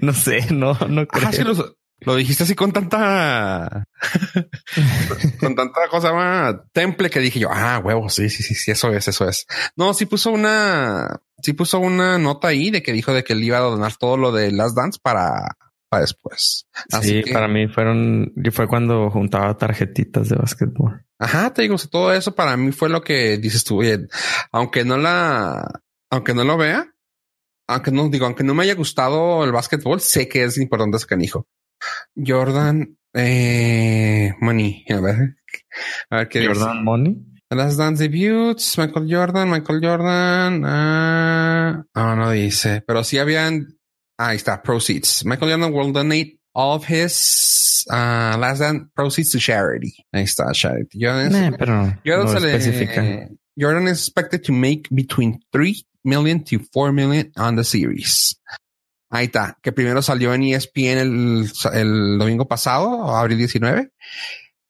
[0.00, 1.28] No sé, no, no creo.
[1.28, 1.54] Ah, sí, lo,
[2.00, 3.84] lo dijiste así con tanta,
[5.40, 8.90] con tanta cosa más temple que dije yo, ah, huevo, sí, sí, sí, sí, eso
[8.92, 9.46] es, eso es.
[9.76, 13.44] No, sí puso una, sí puso una nota ahí de que dijo de que él
[13.44, 15.56] iba a donar todo lo de Last Dance para,
[15.88, 16.66] para después.
[16.90, 21.04] Así sí, para mí fueron, y fue cuando juntaba tarjetitas de básquetbol.
[21.18, 24.06] Ajá, te digo, todo eso para mí fue lo que dices tú, oye,
[24.52, 26.90] aunque no la, aunque no lo vea,
[27.68, 31.06] aunque no digo, aunque no me haya gustado el básquetbol, sé que es importante ese
[31.06, 31.46] canijo.
[32.14, 34.84] Jordan eh, Money.
[34.88, 35.36] A ver,
[36.10, 36.84] a ver qué Jordan dice.
[36.84, 37.16] Money.
[37.52, 40.62] Last Dance debuts, Michael Jordan, Michael Jordan.
[40.64, 43.76] Ah, no dice, pero sí habían.
[44.16, 45.24] Ahí está, proceeds.
[45.24, 49.94] Michael Jordan will donate all of his uh, Last Dance proceeds to charity.
[50.14, 51.00] Ahí está, charity.
[51.00, 56.44] Jordan, nah, pero Jordan no se le, Jordan is expected to make between 3 million
[56.44, 58.36] to 4 million on the series.
[59.10, 63.90] Ahí está, que primero salió en ESPN el, el domingo pasado, abril 19,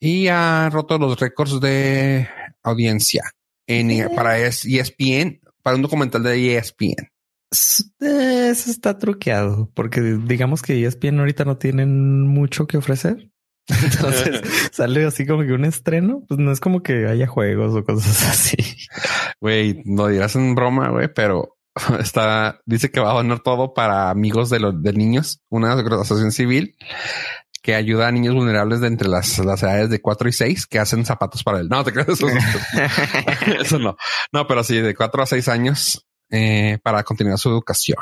[0.01, 2.27] y ha roto los récords de
[2.63, 3.23] audiencia
[3.67, 7.11] en, para ESPN, para un documental de ESPN.
[7.51, 13.31] Eso está truqueado, porque digamos que ESPN ahorita no tienen mucho que ofrecer.
[13.69, 17.85] Entonces sale así como que un estreno, pues no es como que haya juegos o
[17.85, 18.57] cosas así.
[19.41, 21.59] Güey, no dirás en broma, güey, pero
[22.01, 26.33] está, dice que va a donar todo para amigos de los de niños, una asociación
[26.33, 26.77] civil
[27.63, 30.79] que ayuda a niños vulnerables de entre las, las edades de 4 y 6 que
[30.79, 31.69] hacen zapatos para él.
[31.69, 32.27] No te crees eso.
[33.61, 33.97] eso no.
[34.33, 37.99] No, pero sí, de 4 a 6 años eh, para continuar su educación.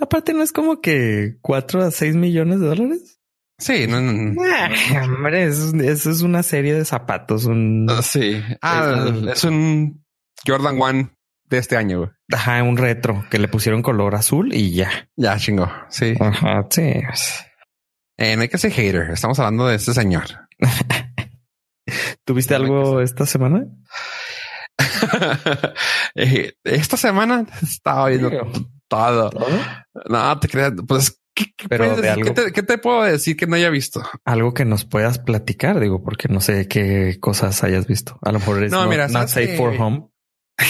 [0.00, 3.18] Aparte, no es como que 4 a 6 millones de dólares.
[3.58, 4.70] Sí, no, no, ah,
[5.04, 7.44] hombre, eso, es una serie de zapatos.
[7.44, 10.04] Un, uh, sí, ah, es, un
[10.44, 11.10] Jordan One
[11.56, 11.98] de este año.
[11.98, 12.10] Güey.
[12.32, 15.08] Ajá, un retro que le pusieron color azul y ya.
[15.16, 15.70] Ya chingo.
[15.88, 16.14] Sí.
[16.18, 17.00] Ajá, sí.
[18.18, 19.10] Eh, no hay que ser hater.
[19.10, 20.24] Estamos hablando de este señor.
[22.24, 23.66] ¿Tuviste algo esta semana?
[26.14, 28.30] Eh, esta semana estaba viendo
[28.88, 29.30] todo.
[30.08, 30.72] No, te creas.
[30.86, 31.96] Pues, ¿qué, Pero
[32.52, 34.02] ¿Qué, te, puedo decir que no haya visto?
[34.24, 38.18] Algo que nos puedas platicar, digo, porque no sé qué cosas hayas visto.
[38.22, 40.11] A lo mejor es no, mira, not safe for home.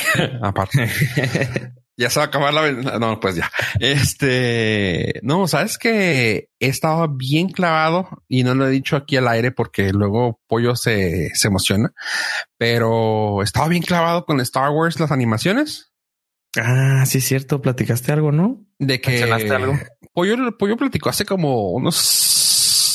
[0.42, 0.88] Aparte.
[1.96, 3.50] ya se va a acabar la No, pues ya.
[3.81, 9.28] Este, no, sabes que he estado bien clavado y no lo he dicho aquí al
[9.28, 11.92] aire porque luego Pollo se, se emociona,
[12.59, 15.92] pero estaba bien clavado con Star Wars, las animaciones.
[16.59, 17.62] Ah, sí, es cierto.
[17.62, 18.64] Platicaste algo, ¿no?
[18.78, 19.78] De que algo.
[20.12, 21.96] Pollo, Pollo platicó hace como unos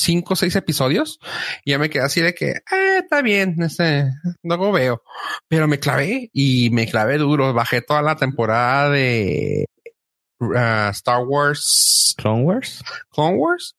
[0.08, 1.20] cinco o seis episodios
[1.65, 4.10] y ya me quedé así de que eh, está bien, este,
[4.41, 5.04] luego veo,
[5.50, 7.54] pero me clavé y me clavé duro.
[7.54, 9.65] Bajé toda la temporada de
[10.39, 13.76] uh, Star Wars, Clone Wars, Clone Wars.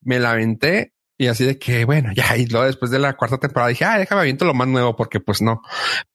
[0.00, 3.38] Me la aventé y así de que, bueno, ya, y luego después de la cuarta
[3.38, 5.60] temporada dije, ah, déjame aviento lo más nuevo porque pues no.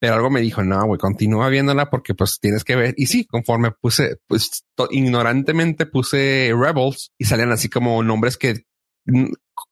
[0.00, 2.94] Pero algo me dijo, no, güey, continúa viéndola porque pues tienes que ver.
[2.96, 8.64] Y sí, conforme puse, pues ignorantemente puse Rebels y salían así como nombres que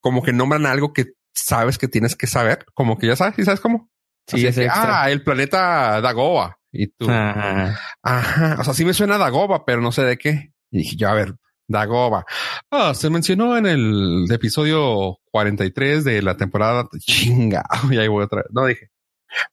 [0.01, 3.45] como que nombran algo que sabes que tienes que saber, como que ya sabes, y
[3.45, 3.91] sabes cómo.
[4.27, 6.59] Sí, es ah, el planeta Dagoba.
[6.73, 8.57] Y tú, ajá.
[8.61, 10.53] O sea, sí me suena Dagoba, pero no sé de qué.
[10.71, 11.35] Y dije yo, a ver,
[11.67, 12.25] Dagoba.
[12.71, 16.89] Ah, se mencionó en el episodio 43 de la temporada.
[16.99, 17.65] Chinga.
[17.91, 18.47] Y ahí voy otra vez.
[18.51, 18.91] No dije.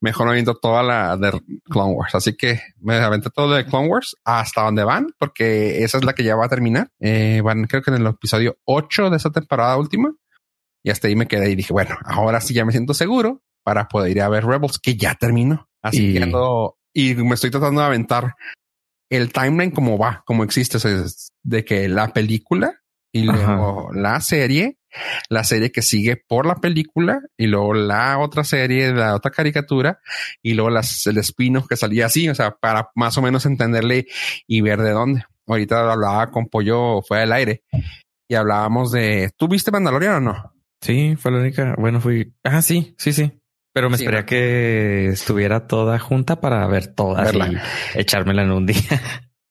[0.02, 2.16] Mejor no viendo toda la de Clone Wars.
[2.16, 6.14] Así que me aventé todo de Clone Wars hasta donde van, porque esa es la
[6.14, 6.90] que ya va a terminar.
[7.00, 10.14] Eh, van, creo que en el episodio 8 de esa temporada última.
[10.84, 13.88] Y hasta ahí me quedé y dije, bueno, ahora sí ya me siento seguro para
[13.88, 15.68] poder ir a ver Rebels, que ya terminó.
[15.82, 18.36] Así que ando y me estoy tratando de aventar
[19.10, 20.80] el timeline como va, como existe,
[21.44, 24.78] de que la película y luego la serie
[25.30, 30.00] la serie que sigue por la película y luego la otra serie, la otra caricatura
[30.42, 34.08] y luego las, el espino que salía así, o sea, para más o menos entenderle
[34.48, 35.24] y ver de dónde.
[35.48, 37.64] Ahorita hablaba con Pollo fue del aire
[38.28, 40.54] y hablábamos de, ¿tú viste Mandalorian o no?
[40.82, 41.76] Sí, fue la única.
[41.78, 42.34] Bueno, fui.
[42.44, 43.32] Ah, sí, sí, sí.
[43.74, 49.02] Pero me esperé que estuviera toda junta para ver todas y echármela en un día.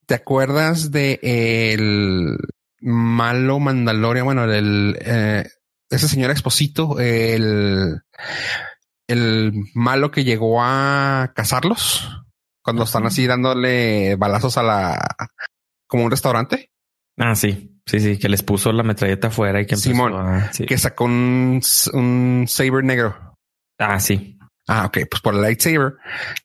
[0.06, 2.36] ¿Te acuerdas de el
[2.80, 5.44] malo Mandalorian, bueno, el, eh,
[5.90, 8.00] ese señor Exposito, el,
[9.08, 12.22] el malo que llegó a cazarlos
[12.62, 15.16] cuando están así dándole balazos a la
[15.86, 16.70] como un restaurante.
[17.16, 20.66] Ah, sí, sí, sí, que les puso la metralleta afuera y que Simón, a- sí.
[20.66, 21.60] que sacó un,
[21.92, 23.34] un saber negro.
[23.78, 24.35] Ah, sí.
[24.68, 25.94] Ah, ok, pues por el lightsaber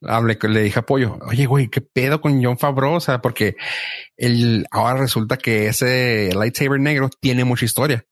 [0.08, 1.18] hablé, le dije apoyo.
[1.26, 3.56] Oye, güey, qué pedo con John Favreau, o sea, porque
[4.16, 8.06] el ahora resulta que ese lightsaber negro tiene mucha historia.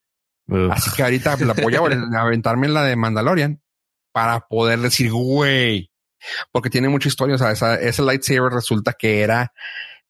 [0.48, 0.72] Uf.
[0.72, 1.74] Así que ahorita la voy
[2.16, 3.62] a aventarme la de Mandalorian
[4.12, 5.92] para poder decir, güey,
[6.50, 7.36] porque tiene mucha historia.
[7.36, 9.52] O sea, esa- ese lightsaber resulta que era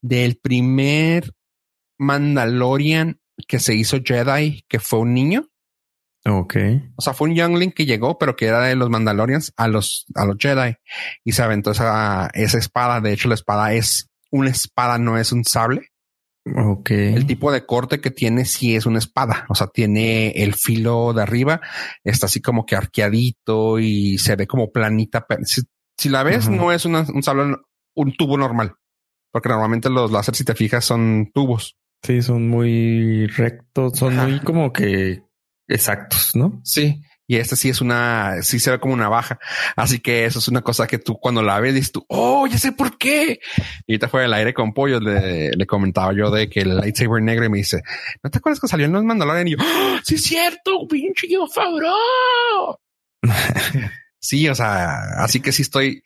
[0.01, 1.31] del primer
[1.99, 5.47] Mandalorian que se hizo Jedi, que fue un niño.
[6.25, 6.55] Ok.
[6.95, 10.05] O sea, fue un youngling que llegó, pero que era de los Mandalorians a los,
[10.15, 10.75] a los Jedi
[11.23, 13.01] y se aventó esa, esa espada.
[13.01, 15.87] De hecho, la espada es una espada, no es un sable.
[16.55, 16.91] Ok.
[16.91, 19.45] El tipo de corte que tiene sí es una espada.
[19.49, 21.61] O sea, tiene el filo de arriba,
[22.03, 25.25] está así como que arqueadito y se ve como planita.
[25.43, 25.61] Si,
[25.97, 27.55] si la ves, no es una- un sable,
[27.95, 28.73] un tubo normal.
[29.31, 31.77] Porque normalmente los láser, si te fijas, son tubos.
[32.03, 34.27] Sí, son muy rectos, son Ajá.
[34.27, 35.23] muy como que
[35.73, 36.61] exactos, ¿no?
[36.63, 37.01] Sí.
[37.31, 39.39] Y esta sí es una, sí se ve como una baja.
[39.77, 42.57] Así que eso es una cosa que tú cuando la ves dices tú, oh, ya
[42.57, 43.39] sé por qué.
[43.87, 44.99] Y ahorita fue el aire con pollo.
[44.99, 47.83] Le, comentaba yo de que el lightsaber negro me dice,
[48.21, 49.47] ¿no te acuerdas que salió en los Mandalorian?
[49.47, 52.77] Y yo, "¡Ah, sí es cierto, pinche Jon Favreau.
[54.19, 56.03] sí, o sea, así que sí estoy,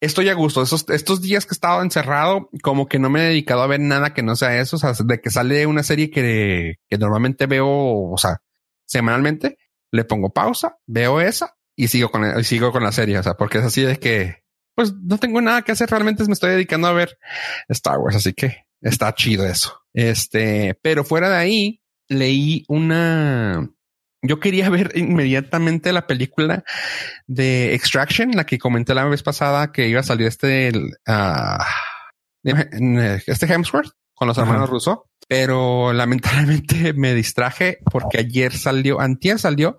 [0.00, 0.60] estoy a gusto.
[0.60, 3.78] Esos, estos días que he estado encerrado, como que no me he dedicado a ver
[3.78, 4.74] nada que no sea eso.
[4.74, 8.38] O sea, de que sale una serie que, que normalmente veo, o sea,
[8.88, 9.58] semanalmente,
[9.92, 13.18] le pongo pausa, veo esa y sigo con, y sigo con la serie.
[13.18, 14.42] O sea, porque es así de que,
[14.74, 15.88] pues no tengo nada que hacer.
[15.88, 17.18] Realmente me estoy dedicando a ver
[17.68, 18.16] Star Wars.
[18.16, 19.80] Así que está chido eso.
[19.92, 23.70] Este, pero fuera de ahí, leí una,
[24.22, 26.64] yo quería ver inmediatamente la película
[27.26, 30.72] de Extraction, la que comenté la vez pasada que iba a salir este,
[31.06, 31.66] ah,
[33.26, 34.46] este Hemsworth con los Ajá.
[34.48, 39.76] hermanos Russo, pero lamentablemente me distraje porque ayer salió, antier salió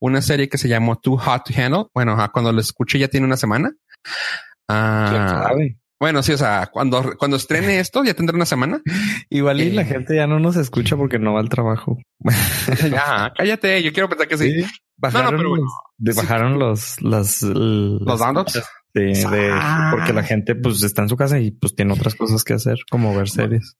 [0.00, 1.86] una serie que se llamó Too Hot to Handle.
[1.94, 3.72] Bueno, ajá, cuando lo escuché ya tiene una semana.
[4.68, 5.50] Ah,
[5.98, 8.80] bueno, sí, o sea, cuando, cuando estrene esto ya tendrá una semana.
[9.28, 9.72] Igual y Eh.
[9.72, 11.98] la gente ya no nos escucha porque no va al trabajo.
[12.90, 14.64] ya, cállate, yo quiero pensar que sí.
[14.96, 15.64] Bajaron, pero bueno.
[15.64, 18.62] los, de- bajaron los, las, Los downloads.
[18.94, 19.90] De, de- Ah.
[19.92, 22.78] porque la gente pues está en su casa y pues tiene otras cosas que hacer,
[22.90, 23.76] como ver series.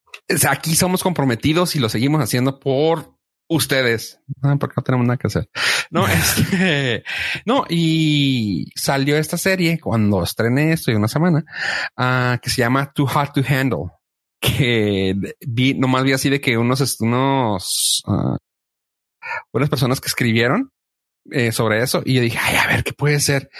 [0.48, 3.16] Aquí somos comprometidos y lo seguimos haciendo por
[3.48, 4.20] ustedes.
[4.42, 5.48] Ah, porque no tenemos nada que hacer.
[5.90, 7.02] No, este,
[7.44, 11.44] no, y salió esta serie cuando estrené esto y una semana,
[11.96, 13.90] ah, que se llama Too Hot to Handle.
[14.40, 15.14] Que
[15.46, 18.36] vi, nomás vi así de que unos, unos, ah,
[19.52, 20.70] unas personas que escribieron
[21.32, 23.50] eh, sobre eso y yo dije, ay, a ver qué puede ser.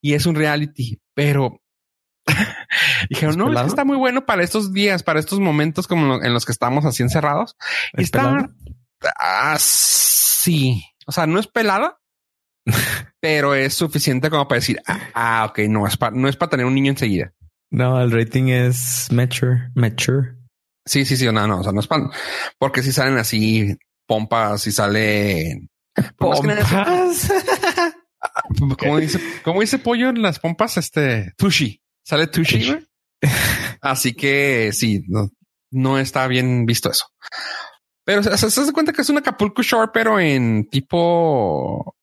[0.00, 1.62] Y es un reality, pero
[3.10, 3.68] dijeron, no, es que pelado?
[3.68, 7.02] está muy bueno para estos días, para estos momentos como en los que estamos así
[7.02, 7.56] encerrados.
[7.92, 8.54] ¿Es Está, pelado?
[9.18, 9.56] ah.
[11.08, 11.98] O sea, no es pelada,
[13.20, 16.50] pero es suficiente como para decir, ah, ah, ok, no es para, no es para
[16.50, 17.32] tener un niño enseguida.
[17.70, 20.36] No, el rating es mature, mature.
[20.84, 22.10] Sí, sí, sí, no, no, o sea, no es para,
[22.58, 25.68] porque si salen así pompas, si sale,
[26.16, 27.32] pues Pompas.
[28.78, 32.86] como dice, como dice pollo en las pompas, este Tushi, sale Tushi, güey.
[33.80, 35.30] Así que sí, no,
[35.70, 37.06] no está bien visto eso.
[38.04, 41.96] Pero se, hace cuenta que es un Acapulco Shore, pero en tipo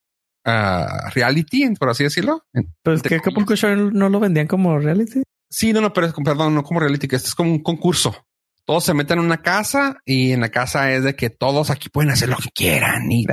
[0.45, 2.45] ah, reality, por así decirlo.
[2.83, 5.23] Pero es que Acapulco Shore no lo vendían como reality.
[5.49, 8.25] Sí, no, no, pero perdón, no como reality, que esto es como un concurso.
[8.65, 11.89] Todos se meten en una casa y en la casa es de que todos aquí
[11.89, 13.25] pueden hacer lo que quieran y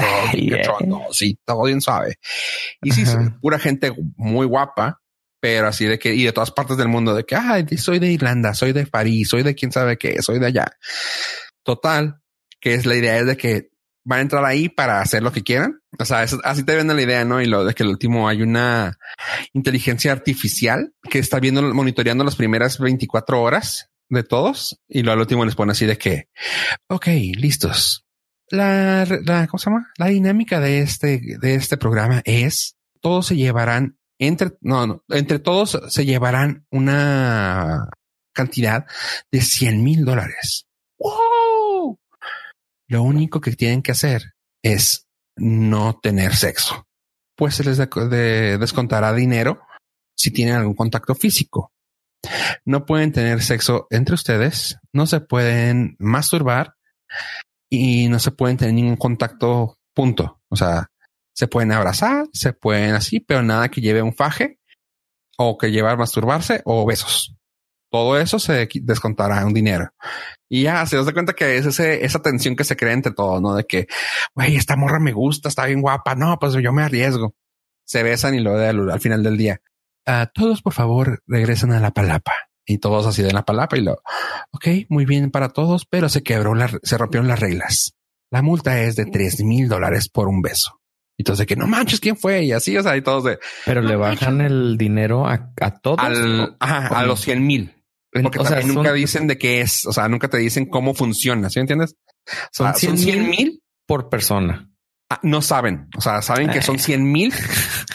[0.62, 2.16] todo, sí, todo bien suave.
[2.82, 3.04] Y sí,
[3.40, 5.00] pura gente muy guapa,
[5.40, 7.36] pero así de que, y de todas partes del mundo, de que,
[7.78, 10.66] soy de Irlanda, soy de París, soy de quién sabe qué, soy de allá.
[11.62, 12.20] Total,
[12.60, 13.70] que es la idea es de que
[14.04, 15.78] van a entrar ahí para hacer lo que quieran.
[15.98, 17.40] O sea, eso- así te venden la idea, ¿no?
[17.40, 18.98] Y lo de que el último hay una
[19.52, 25.20] inteligencia artificial que está viendo, monitoreando las primeras 24 horas de todos y luego al
[25.20, 26.28] último les pone así de que,
[26.88, 27.06] ok,
[27.36, 28.04] listos.
[28.50, 29.90] La, la, ¿cómo se llama?
[29.96, 35.38] La dinámica de este, de este programa es todos se llevarán entre, no, no, entre
[35.38, 37.88] todos se llevarán una
[38.34, 38.84] cantidad
[39.32, 40.66] de 100 mil dólares.
[40.98, 41.98] ¡Wow!
[42.88, 45.06] Lo único que tienen que hacer es
[45.36, 46.86] no tener sexo.
[47.36, 49.62] Pues se les de- de- descontará dinero
[50.16, 51.72] si tienen algún contacto físico.
[52.64, 56.74] No pueden tener sexo entre ustedes, no se pueden masturbar
[57.70, 60.40] y no se pueden tener ningún contacto punto.
[60.48, 60.90] O sea,
[61.32, 64.58] se pueden abrazar, se pueden así, pero nada que lleve un faje
[65.38, 67.34] o que lleve a masturbarse o besos.
[67.90, 69.90] todo eso se descontará un dinero.
[70.48, 73.40] Y ya se das cuenta que es ese, esa tensión que se crea entre todos,
[73.40, 73.54] ¿no?
[73.54, 73.86] De que,
[74.34, 76.14] güey, esta morra me gusta, está bien guapa.
[76.14, 77.34] No, pues yo me arriesgo.
[77.84, 79.60] Se besan y lo de al, final del día.
[80.06, 82.32] Ah, todos, por favor, regresen a la palapa.
[82.66, 84.00] Y todos así de la palapa y lo,
[84.52, 87.94] ok, muy bien para todos, pero se quebró la, se rompieron las reglas.
[88.30, 90.80] La multa es de tres mil dólares por un beso.
[91.18, 92.44] Entonces, que no manches, ¿quién fue?
[92.44, 93.38] Y así, o sea, y todos de...
[93.66, 95.98] Pero le bajan el dinero a, a todos.
[96.00, 97.74] a los 100 mil.
[98.10, 101.48] Porque o sea, nunca dicen de qué es, o sea, nunca te dicen cómo funciona,
[101.48, 101.96] ¿sí entiendes?
[102.52, 104.69] Son 100 mil por persona.
[105.12, 107.34] Ah, no saben, o sea, saben que son 100 mil.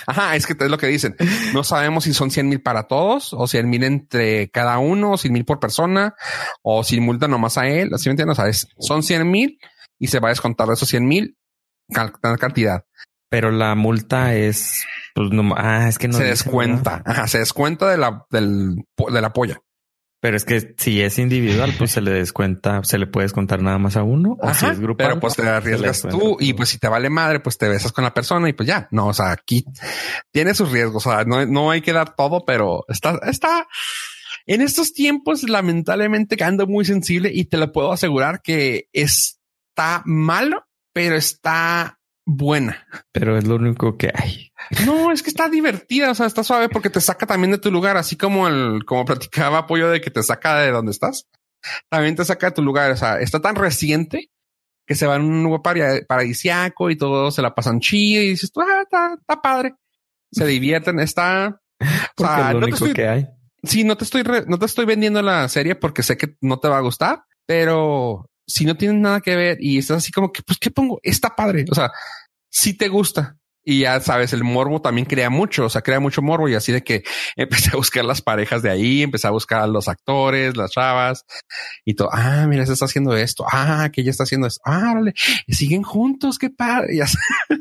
[0.06, 1.16] Ajá, es que es lo que dicen.
[1.54, 5.18] No sabemos si son 100 mil para todos o 100 mil entre cada uno, o
[5.18, 6.14] 100 mil por persona
[6.62, 7.92] o sin multa nomás a él.
[7.96, 8.38] ¿Sí me entiendes?
[8.38, 9.60] O sea, son 100 mil
[9.98, 11.38] y se va a descontar de esos 100 mil
[12.38, 12.84] cantidad.
[13.30, 17.02] Pero la multa es, pues no, ah, es que no se descuenta.
[17.06, 18.76] Ajá, se descuenta de la, del,
[19.12, 19.62] de la polla.
[20.26, 23.78] Pero es que si es individual, pues se le descuenta, se le puede descontar nada
[23.78, 24.36] más a uno.
[24.42, 27.42] o si es grupal, pero pues te arriesgas tú y pues si te vale madre,
[27.42, 28.88] pues te besas con la persona y pues ya.
[28.90, 29.64] No, o sea, aquí
[30.32, 31.06] tiene sus riesgos.
[31.06, 33.68] O sea, no, no hay que dar todo, pero está, está
[34.48, 40.66] en estos tiempos, lamentablemente ando muy sensible y te lo puedo asegurar que está malo,
[40.92, 41.95] pero está
[42.26, 42.88] buena.
[43.12, 44.52] Pero es lo único que hay.
[44.86, 47.72] No, es que está divertida, o sea, está suave porque te saca también de tu
[47.72, 51.28] lugar, así como el, como platicaba apoyo de que te saca de donde estás.
[51.90, 54.30] También te saca de tu lugar, o sea, está tan reciente
[54.86, 58.52] que se va en un nuevo paradisiaco y todo se la pasan chido y dices,
[58.58, 59.76] ah, está, está padre.
[60.32, 61.62] Se divierten, está.
[62.18, 63.28] O sea, lo único que hay.
[63.64, 66.68] Sí, no te estoy, no te estoy vendiendo la serie porque sé que no te
[66.68, 70.42] va a gustar, pero si no tienes nada que ver y estás así como que,
[70.44, 71.00] pues, ¿qué pongo?
[71.04, 71.66] Está padre.
[71.70, 71.92] O sea,
[72.50, 73.38] si te gusta.
[73.68, 76.72] Y ya sabes, el morbo también crea mucho, o sea, crea mucho morbo y así
[76.72, 77.04] de que
[77.36, 81.26] empecé a buscar las parejas de ahí, empecé a buscar a los actores, las chavas
[81.84, 82.10] y todo.
[82.12, 83.44] Ah, mira, se está haciendo esto.
[83.52, 84.62] Ah, que ella está haciendo esto.
[84.66, 85.14] Ah, vale,
[85.48, 86.38] siguen juntos.
[86.38, 87.00] Qué padre.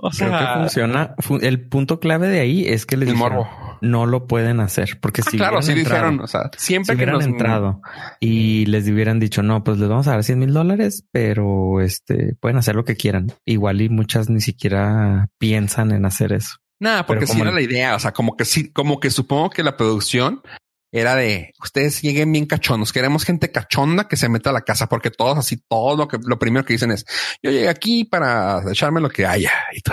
[0.00, 1.14] o sea, Creo que funciona.
[1.40, 3.48] El punto clave de ahí es que les el morbo
[3.80, 7.22] no lo pueden hacer porque ah, si claro, sí dijeron, o sea, siempre que hubieran
[7.22, 7.80] entrado
[8.20, 12.36] y les hubieran dicho no, pues les vamos a dar 100 mil dólares, pero este
[12.40, 13.32] pueden hacer lo que quieran.
[13.44, 16.58] Igual y muchas ni siquiera piensan en hacer eso.
[16.80, 19.64] Nada, porque si era la idea, o sea, como que sí, como que supongo que
[19.64, 20.42] la producción
[20.90, 22.92] era de ustedes lleguen bien cachondos.
[22.92, 26.18] Queremos gente cachonda que se meta a la casa porque todos así, todo lo que
[26.24, 27.04] lo primero que dicen es
[27.42, 29.52] yo llegué aquí para echarme lo que haya.
[29.72, 29.92] Y tú,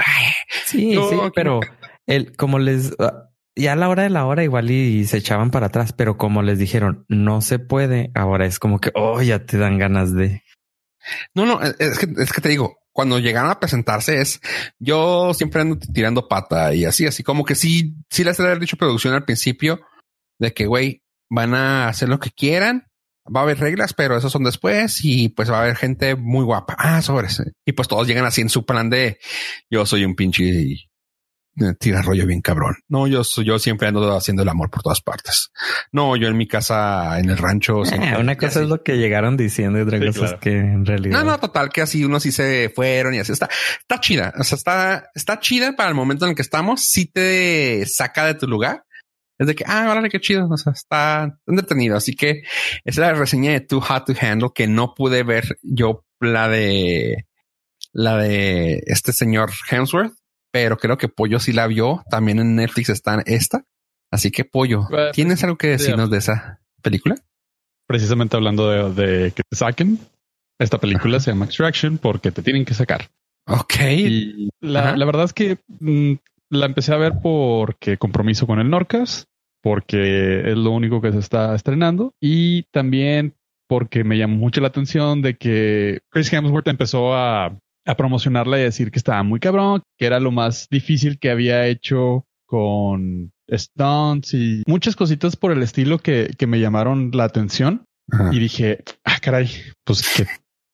[0.65, 1.59] sí, sí, pero
[2.05, 5.51] el como les ah, ya a la hora de la hora igual y, se echaban
[5.51, 9.45] para atrás, pero como les dijeron no se puede, ahora es como que oh, ya
[9.45, 10.43] te dan ganas de.
[11.33, 14.39] No, no, es que, es que te digo, cuando llegaron a presentarse es
[14.79, 18.77] yo siempre ando tirando pata y así, así como que sí, sí les había dicho
[18.77, 19.81] producción al principio
[20.39, 22.87] de que güey van a hacer lo que quieran.
[23.33, 26.45] Va a haber reglas, pero esos son después y pues va a haber gente muy
[26.45, 26.75] guapa.
[26.77, 27.53] Ah, sobre ese.
[27.65, 29.17] Y pues todos llegan así en su plan de
[29.69, 30.87] yo soy un pinche
[31.79, 32.75] tira rollo bien cabrón.
[32.87, 35.51] No, yo, yo siempre ando haciendo el amor por todas partes.
[35.91, 37.83] No, yo en mi casa, en el rancho.
[37.85, 41.19] Eh, una cosa es lo que llegaron diciendo y otra cosa es que en realidad.
[41.19, 43.49] No, no, total, que así unos sí se fueron y así está.
[43.79, 44.33] Está chida.
[44.37, 46.83] O sea, está, está chida para el momento en el que estamos.
[46.83, 48.83] Si te saca de tu lugar.
[49.37, 50.47] Es de que, ah, órale, qué chido.
[50.49, 51.97] O sea, está entretenido.
[51.97, 52.43] Así que
[52.83, 56.47] esa es la reseña de Too Hot to Handle que no pude ver yo la
[56.47, 57.27] de
[57.91, 60.13] la de este señor Hemsworth
[60.55, 62.01] pero creo que Pollo sí la vio.
[62.09, 63.65] También en Netflix está esta.
[64.09, 67.17] Así que Pollo, ¿tienes algo que decirnos de esa película?
[67.85, 69.99] Precisamente hablando de, que te saquen,
[70.57, 73.09] esta película se llama Extraction porque te tienen que sacar.
[73.47, 73.75] Ok.
[73.81, 76.13] Y la, verdad es que mm,
[76.55, 79.27] la empecé a ver porque compromiso con el Norcas,
[79.61, 83.35] porque es lo único que se está estrenando y también
[83.67, 88.63] porque me llamó mucho la atención de que Chris Hemsworth empezó a a promocionarla y
[88.63, 94.33] decir que estaba muy cabrón, que era lo más difícil que había hecho con stunts
[94.33, 97.85] y muchas cositas por el estilo que, que me llamaron la atención.
[98.31, 99.49] Y dije, ah, caray,
[99.83, 100.27] pues qué,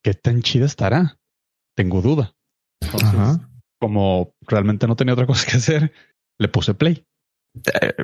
[0.04, 1.18] qué tan chida estará.
[1.78, 2.34] Tengo duda.
[2.82, 3.48] Entonces,
[3.82, 5.92] como realmente no tenía otra cosa que hacer,
[6.38, 7.04] le puse play.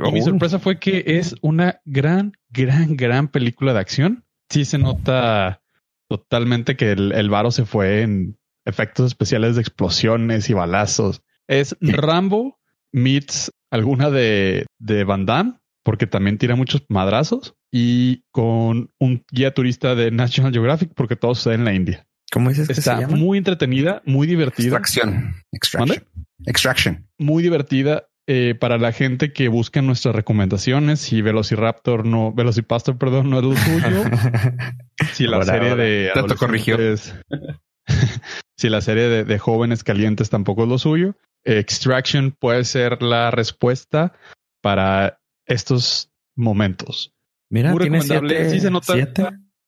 [0.04, 4.26] y mi sorpresa fue que es una gran, gran, gran película de acción.
[4.50, 5.62] Sí se nota
[6.10, 11.22] totalmente que el, el varo se fue en efectos especiales de explosiones y balazos.
[11.48, 12.60] Es Rambo
[12.92, 19.54] meets alguna de, de Van Damme, porque también tira muchos madrazos, y con un guía
[19.54, 22.07] turista de National Geographic, porque todo sucede en la India.
[22.32, 23.16] ¿Cómo dices Está que se llama?
[23.18, 24.78] muy entretenida, muy divertida.
[24.78, 25.36] Extraction.
[25.52, 26.04] Extraction.
[26.46, 27.08] Extraction.
[27.18, 33.30] Muy divertida, eh, para la gente que busca nuestras recomendaciones, si Velociraptor no, Velocipastor, perdón,
[33.30, 34.04] no es lo suyo.
[35.14, 35.84] si la Ahora, serie ahora.
[35.84, 36.78] de Te corrigió.
[38.58, 41.16] si la serie de, de jóvenes calientes tampoco es lo suyo,
[41.46, 44.14] Extraction puede ser la respuesta
[44.62, 47.14] para estos momentos.
[47.50, 48.36] Mira, Muy tiene recomendable.
[48.36, 48.50] siete.
[48.52, 48.94] Sí se nota.
[48.94, 49.24] siete.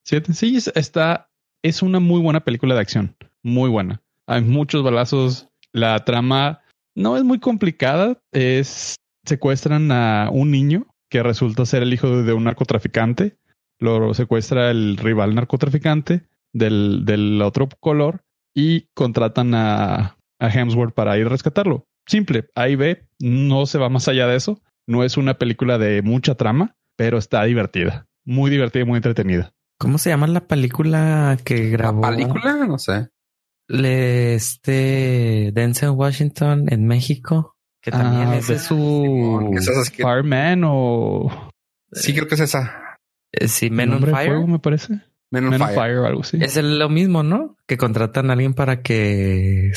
[0.05, 0.33] ¿Siete?
[0.33, 1.28] Sí, es- está.
[1.61, 3.15] Es una muy buena película de acción.
[3.43, 4.01] Muy buena.
[4.27, 5.49] Hay muchos balazos.
[5.73, 6.61] La trama
[6.95, 8.21] no es muy complicada.
[8.31, 8.95] Es
[9.25, 13.37] secuestran a un niño que resulta ser el hijo de un narcotraficante.
[13.79, 18.21] Lo secuestra el rival narcotraficante del, del otro color
[18.55, 21.85] y contratan a, a Hemsworth para ir a rescatarlo.
[22.07, 24.61] Simple, ahí ve, no se va más allá de eso.
[24.87, 28.07] No es una película de mucha trama, pero está divertida.
[28.25, 29.53] Muy divertida y muy entretenida.
[29.79, 32.01] ¿Cómo se llama la película que grabó?
[32.01, 32.65] ¿Película?
[32.67, 33.07] No sé.
[33.67, 39.89] Le- este Denzel Washington en México, que también Ah, ese de- es su ¿Qué es
[39.91, 41.49] que- Fireman o
[41.91, 42.97] Sí, creo que es esa.
[43.31, 44.45] eh, sí, Men on Fire.
[44.47, 45.01] Me parece.
[45.31, 45.75] Men on Men Fire.
[45.75, 46.37] Fire o algo así.
[46.41, 47.55] Es el- lo mismo, ¿no?
[47.67, 49.71] Que contratan a alguien para que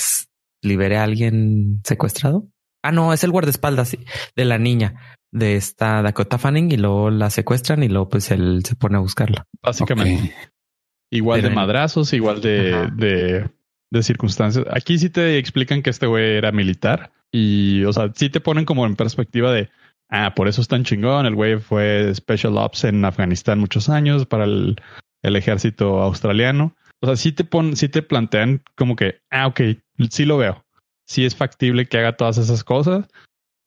[0.63, 2.49] libere a alguien secuestrado.
[2.83, 3.99] Ah, no, es el guardaespaldas sí,
[4.37, 8.63] de la niña de esta Dakota Fanning y luego la secuestran y luego pues él
[8.65, 9.47] se pone a buscarla.
[9.63, 10.35] Básicamente.
[11.11, 13.51] Igual Pero de madrazos, igual de, de,
[13.91, 14.67] de circunstancias.
[14.71, 18.65] Aquí sí te explican que este güey era militar y, o sea, sí te ponen
[18.65, 19.71] como en perspectiva de,
[20.09, 21.27] ah, por eso es tan chingón.
[21.27, 24.77] El güey fue Special Ops en Afganistán muchos años para el,
[25.23, 26.75] el ejército australiano.
[27.01, 29.61] O sea, sí te ponen, sí te plantean como que, ah, ok,
[30.11, 30.62] sí lo veo.
[31.13, 33.07] Sí es factible que haga todas esas cosas.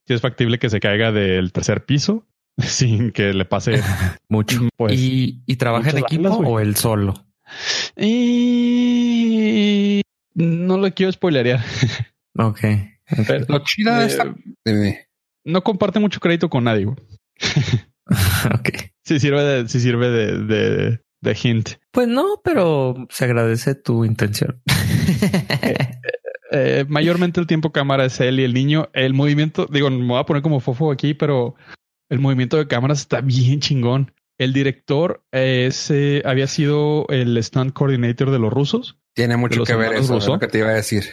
[0.08, 2.26] Sí es factible que se caiga del tercer piso
[2.58, 3.80] sin que le pase,
[4.28, 4.68] Mucho.
[4.76, 4.98] pues.
[4.98, 7.14] ¿Y, y trabaja en equipo o él solo?
[7.96, 10.02] Y
[10.34, 11.64] no lo quiero spoilerear.
[12.38, 12.60] Ok.
[13.26, 14.34] Pero, Lo chida eh, esta.
[14.66, 15.06] eh,
[15.44, 16.84] no comparte mucho crédito con nadie.
[16.84, 16.96] güey.
[18.52, 18.68] ok.
[19.04, 21.70] Sí sirve de, sí sirve de, de, de hint.
[21.92, 24.60] Pues no, pero se agradece tu intención.
[26.56, 28.88] Eh, mayormente el tiempo cámara es él y el niño.
[28.92, 31.54] El movimiento, digo, me voy a poner como fofo aquí, pero
[32.08, 34.12] el movimiento de cámaras está bien chingón.
[34.38, 39.74] El director es, eh, había sido el stunt coordinator de los rusos Tiene mucho que
[39.74, 41.04] ver eso, es lo que te iba a decir.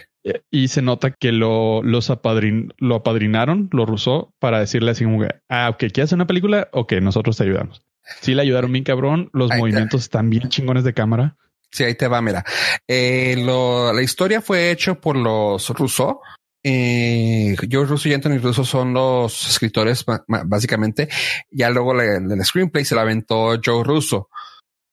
[0.51, 5.21] y se nota que lo, los apadrin, lo apadrinaron, lo rusó, para decirle así como
[5.21, 6.67] que, ah, ok, ¿quieres hacer una película?
[6.73, 7.81] Ok, nosotros te ayudamos.
[8.21, 9.29] Sí, le ayudaron bien cabrón.
[9.31, 9.59] Los Ahí está.
[9.59, 11.37] movimientos están bien chingones de cámara.
[11.73, 12.45] Sí, ahí te va, mira.
[12.87, 16.21] Eh, lo- la historia fue hecho por los Russo.
[16.63, 20.05] Eh, George Russo y Anthony Russo son los escritores,
[20.45, 21.09] básicamente.
[21.51, 24.29] Ya luego el screenplay se la aventó Joe Russo.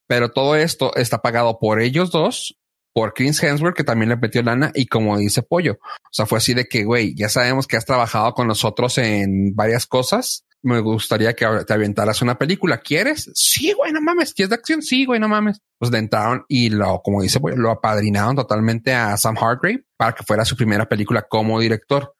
[0.09, 2.57] Pero todo esto está pagado por ellos dos,
[2.93, 5.75] por Chris Hemsworth, que también le metió lana, y como dice Pollo.
[5.83, 9.55] O sea, fue así de que, güey, ya sabemos que has trabajado con nosotros en
[9.55, 10.45] varias cosas.
[10.63, 12.79] Me gustaría que te aventaras una película.
[12.79, 13.31] ¿Quieres?
[13.35, 14.35] Sí, güey, no mames.
[14.35, 14.83] ¿Quieres de acción?
[14.83, 15.61] Sí, güey, no mames.
[15.79, 20.25] Pues le entraron y lo, como dice, lo apadrinaron totalmente a Sam Hargrave para que
[20.25, 22.15] fuera su primera película como director.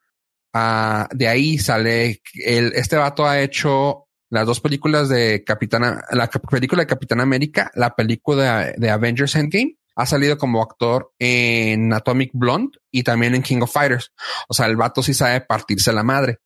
[0.53, 6.27] Ah, de ahí sale el, este vato ha hecho las dos películas de Capitana, la
[6.27, 9.77] película de Capitán América, la película de, de Avengers Endgame.
[9.95, 14.11] Ha salido como actor en Atomic Blonde y también en King of Fighters.
[14.47, 16.39] O sea, el vato sí sabe partirse la madre.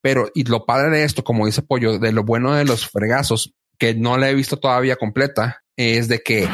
[0.00, 3.54] Pero, y lo padre de esto, como dice Pollo, de lo bueno de los fregazos,
[3.78, 6.48] que no la he visto todavía completa, es de que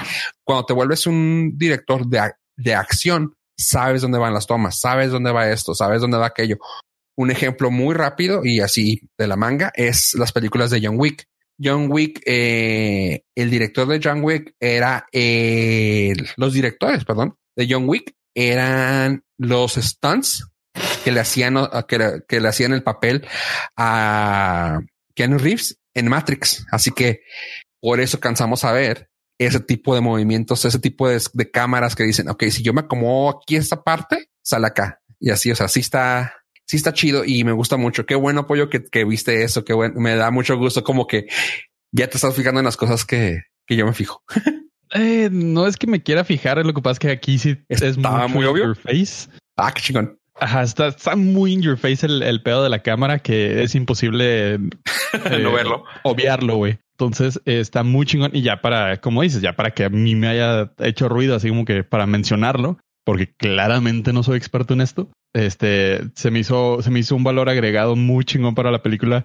[0.44, 5.32] cuando te vuelves un director de, de acción, sabes dónde van las tomas, sabes dónde
[5.32, 6.58] va esto, sabes dónde va aquello.
[7.16, 11.26] Un ejemplo muy rápido y así de la manga es las películas de John Wick.
[11.62, 17.88] John Wick, eh, el director de John Wick era el- los directores, perdón, de John
[17.88, 20.46] Wick eran los stunts
[21.04, 21.56] que le hacían,
[21.88, 23.26] que, le- que le hacían el papel
[23.76, 24.80] a
[25.14, 26.66] Keanu Reeves en Matrix.
[26.72, 27.20] Así que
[27.80, 32.04] por eso cansamos a ver ese tipo de movimientos, ese tipo de, de cámaras que
[32.04, 35.00] dicen, ok, si yo me acomodo aquí esta parte, sale acá.
[35.20, 36.34] Y así, o sea, sí está,
[36.66, 38.06] sí está chido y me gusta mucho.
[38.06, 41.26] Qué bueno apoyo que, que viste eso, qué bueno, me da mucho gusto como que
[41.92, 44.22] ya te estás fijando en las cosas que, que yo me fijo.
[44.96, 47.82] Eh, no es que me quiera fijar, lo que pasa es que aquí sí es
[47.82, 48.64] Estaba mucho muy obvio.
[48.66, 49.28] your face.
[49.56, 50.20] Ah, qué chingón.
[50.38, 53.74] Ajá, está, está muy in your face el, el pedo de la cámara que es
[53.74, 54.58] imposible eh,
[55.42, 55.84] No verlo.
[56.04, 56.78] obviarlo, güey.
[56.92, 60.14] Entonces eh, está muy chingón y ya para, como dices, ya para que a mí
[60.14, 64.80] me haya hecho ruido, así como que para mencionarlo, porque claramente no soy experto en
[64.82, 65.10] esto.
[65.34, 69.24] Este se me hizo, se me hizo un valor agregado muy chingón para la película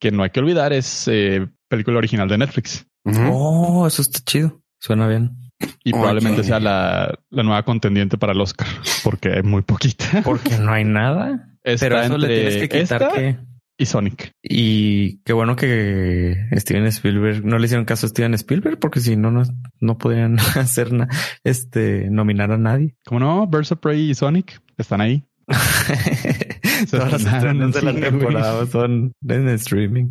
[0.00, 0.72] que no hay que olvidar.
[0.72, 2.86] Es eh, película original de Netflix.
[3.04, 4.60] Oh, eso está chido.
[4.80, 5.36] Suena bien.
[5.82, 8.68] y probablemente sea la, la nueva contendiente para el Oscar
[9.02, 10.22] porque es muy poquita.
[10.24, 11.56] Porque no hay nada.
[11.64, 13.36] Está Pero eso le tienes que quitar que
[13.78, 14.32] y Sonic.
[14.42, 19.16] Y qué bueno que Steven Spielberg no le hicieron caso a Steven Spielberg, porque si
[19.16, 19.44] no, no,
[19.80, 21.08] no podrían hacer nada,
[21.44, 22.96] este, nominar a nadie.
[23.06, 25.24] Como no, Birds of Prey y Sonic están ahí.
[26.90, 30.10] Todas las estrenos de la temporada son en streaming.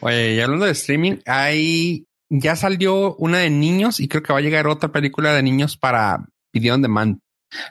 [0.00, 4.38] Oye, y hablando de streaming, hay ya salió una de niños y creo que va
[4.38, 7.18] a llegar otra película de niños para Video on Demand.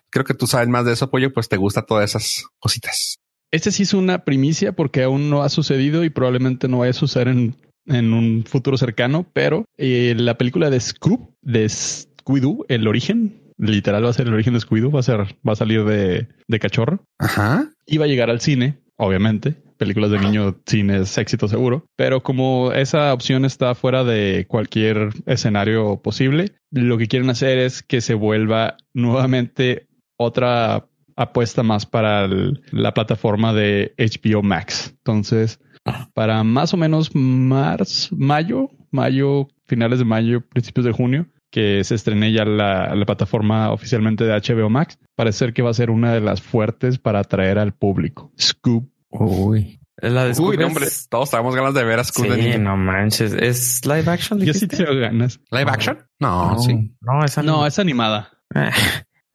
[0.10, 3.20] Creo que tú sabes más de eso, Pollo, pues te gusta todas esas cositas.
[3.51, 6.93] Este sí es una primicia porque aún no ha sucedido y probablemente no vaya a
[6.93, 7.55] suceder en,
[7.86, 14.05] en un futuro cercano, pero eh, la película de Scoop, de Scooby-Doo, el origen, literal
[14.05, 16.60] va a ser el origen de Scooby-Doo, va a ser, va a salir de, de
[16.60, 17.03] cachorro.
[17.20, 17.70] Ajá.
[17.86, 19.55] Y va a llegar al cine, obviamente.
[19.78, 21.86] Películas de niño, cine es éxito seguro.
[21.95, 27.84] Pero como esa opción está fuera de cualquier escenario posible, lo que quieren hacer es
[27.84, 29.88] que se vuelva nuevamente
[30.18, 34.93] otra apuesta más para el- la plataforma de HBO Max.
[34.97, 35.60] Entonces,
[36.14, 41.28] para más o menos marzo, mayo, mayo, finales de mayo, principios de junio,
[41.58, 45.72] que se estrene ya la, la plataforma oficialmente de HBO Max, parece ser que va
[45.72, 48.32] a ser una de las fuertes para atraer al público.
[48.39, 48.88] Scoop.
[49.10, 49.80] Uy.
[49.99, 52.36] La de Uy, Scooby no, es- hombre, todos tenemos ganas de ver a Scooby de
[52.36, 52.60] Sí, niño.
[52.60, 53.34] no manches.
[53.34, 54.39] ¿Es live action?
[54.39, 55.39] Yo sí tengo ganas.
[55.49, 55.97] ¿Live action?
[56.20, 56.91] No, No, sí.
[57.43, 58.30] No, es animada.
[58.53, 58.72] Ah,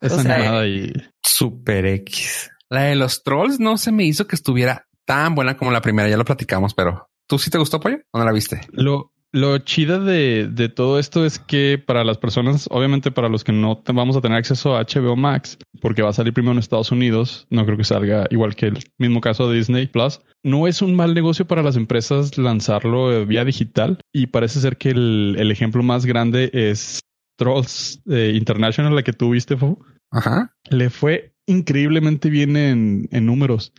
[0.00, 0.92] Es O sea, animada y
[1.24, 2.50] Super X.
[2.70, 6.08] La de los trolls no se me hizo que estuviera tan buena como la primera.
[6.08, 7.98] Ya lo platicamos, pero ¿tú sí te gustó, Pollo?
[8.12, 8.60] ¿O no la viste?
[8.70, 13.44] Lo, lo chida de, de todo esto es que para las personas, obviamente para los
[13.44, 16.52] que no te- vamos a tener acceso a HBO Max, porque va a salir primero
[16.52, 20.20] en Estados Unidos, no creo que salga igual que el mismo caso de Disney Plus,
[20.44, 24.76] no es un mal negocio para las empresas lanzarlo eh, vía digital y parece ser
[24.76, 27.00] que el, el ejemplo más grande es
[27.38, 29.78] Trolls eh, International, la que tú viste, Fo.
[30.10, 30.52] Ajá.
[30.68, 33.72] Le fue increíblemente bien en, en números,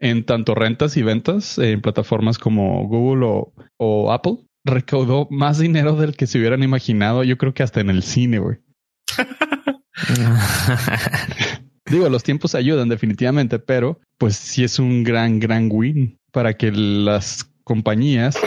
[0.00, 4.38] en tanto rentas y ventas en plataformas como Google o, o Apple.
[4.64, 8.38] Recaudó más dinero del que se hubieran imaginado, yo creo que hasta en el cine,
[8.38, 8.58] güey.
[11.86, 16.72] Digo, los tiempos ayudan definitivamente, pero pues sí es un gran, gran win para que
[16.72, 18.38] las compañías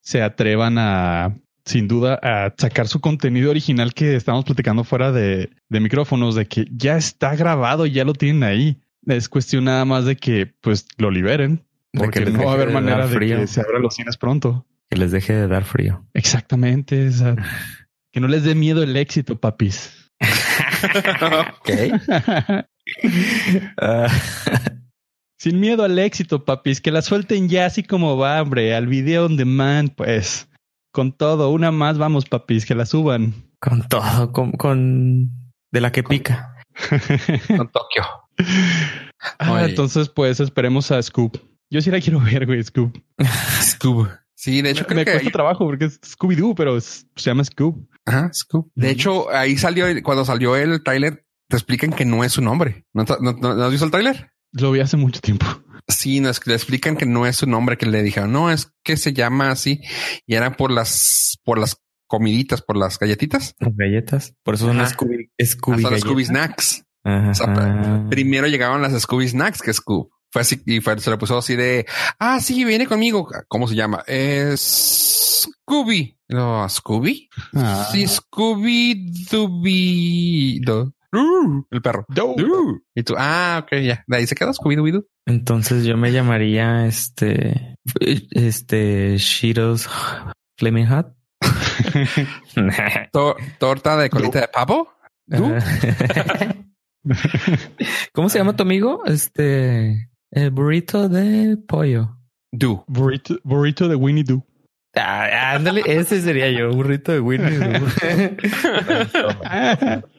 [0.00, 5.50] se atrevan a, sin duda, a sacar su contenido original que estamos platicando fuera de,
[5.68, 8.80] de micrófonos, de que ya está grabado y ya lo tienen ahí.
[9.06, 13.06] Es cuestión nada más de que pues lo liberen, porque no va a haber manera
[13.06, 14.66] de que se abran los cines pronto.
[14.92, 16.04] Que les deje de dar frío.
[16.12, 17.08] Exactamente.
[17.08, 17.34] o sea,
[18.12, 20.10] que no les dé miedo el éxito, papis.
[21.40, 21.70] ok.
[23.80, 24.08] Ah,
[25.38, 29.24] Sin miedo al éxito, papis, que la suelten ya así como va, hombre, al video
[29.24, 30.46] on demand, pues.
[30.92, 33.32] Con todo, una más, vamos, papis, que la suban.
[33.60, 35.30] con todo, con, con
[35.72, 36.54] de la que pica.
[37.56, 38.04] Con Tokio.
[39.38, 41.38] Ah, entonces, pues esperemos a Scoop.
[41.70, 42.98] Yo sí la quiero ver, güey, Scoop.
[43.62, 44.08] Scoop.
[44.34, 47.06] Sí, de hecho, me creo me que cuesta ahí- trabajo porque es Scooby-Doo, pero es-
[47.16, 47.88] se llama Scoop.
[48.04, 48.70] Ajá, Scoop.
[48.74, 52.84] De hecho, ahí salió, cuando salió el tráiler, te explican que no es su nombre.
[52.92, 54.30] ¿No, no, no- no has visto el tráiler?
[54.52, 55.46] Lo vi hace mucho tiempo.
[55.88, 58.96] Sí, nos le explican que no es su nombre, que le dijeron, no, es que
[58.96, 59.80] se llama así.
[60.26, 61.76] Y era por las, por las
[62.06, 63.54] comiditas, por las galletitas.
[63.58, 64.34] Las galletas.
[64.42, 64.90] Por eso son Ajá.
[64.90, 65.98] Scooby, Scooby Hasta.
[65.98, 66.84] Scooby Snacks.
[67.04, 67.30] Ajá.
[67.30, 70.10] O sea, Primero llegaron las Scooby Snacks que Scoop.
[70.32, 71.86] Fue así y fue, se le puso así de,
[72.18, 73.28] ah, sí, viene conmigo.
[73.48, 74.02] ¿Cómo se llama?
[74.06, 76.16] Es Scooby.
[76.28, 77.28] No, Scooby.
[77.54, 77.86] Ah.
[77.92, 80.60] Sí, Scooby Dooby.
[80.64, 82.06] Do- Uh, el perro.
[82.08, 82.34] Doo.
[82.38, 82.78] Uh.
[82.94, 84.02] Y tú, ah, ok, ya.
[84.06, 85.04] De ahí se quedó Scooby Dooby Doo.
[85.26, 87.76] Entonces yo me llamaría este,
[88.30, 89.90] este Cheetos
[90.56, 91.08] Flaming Hot.
[93.12, 94.88] To- torta de colita de pavo.
[95.26, 95.52] Doo.
[98.14, 99.02] ¿Cómo se llama tu amigo?
[99.04, 102.16] Este, el burrito de pollo.
[102.52, 102.84] Doo.
[102.86, 104.44] burrito, burrito de Winnie Doo.
[104.94, 107.58] Ah, ándale, ese sería yo, burrito de Winnie.
[107.58, 107.86] Doo.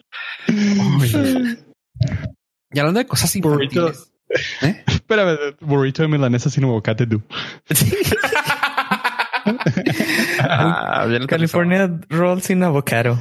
[2.75, 3.91] Y hablando de cosas Burrito.
[4.61, 4.83] ¿Eh?
[4.87, 7.21] Espérame, burrito de milanesa sin aguacate Doo.
[10.39, 13.19] Ah, California roll sin avocado.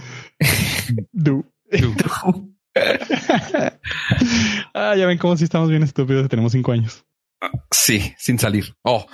[1.12, 1.44] Doo.
[1.70, 2.51] Doo.
[4.74, 6.28] ah, ya ven cómo si estamos bien estúpidos.
[6.28, 7.04] Tenemos cinco años.
[7.70, 8.74] Sí, sin salir.
[8.82, 9.06] Oh,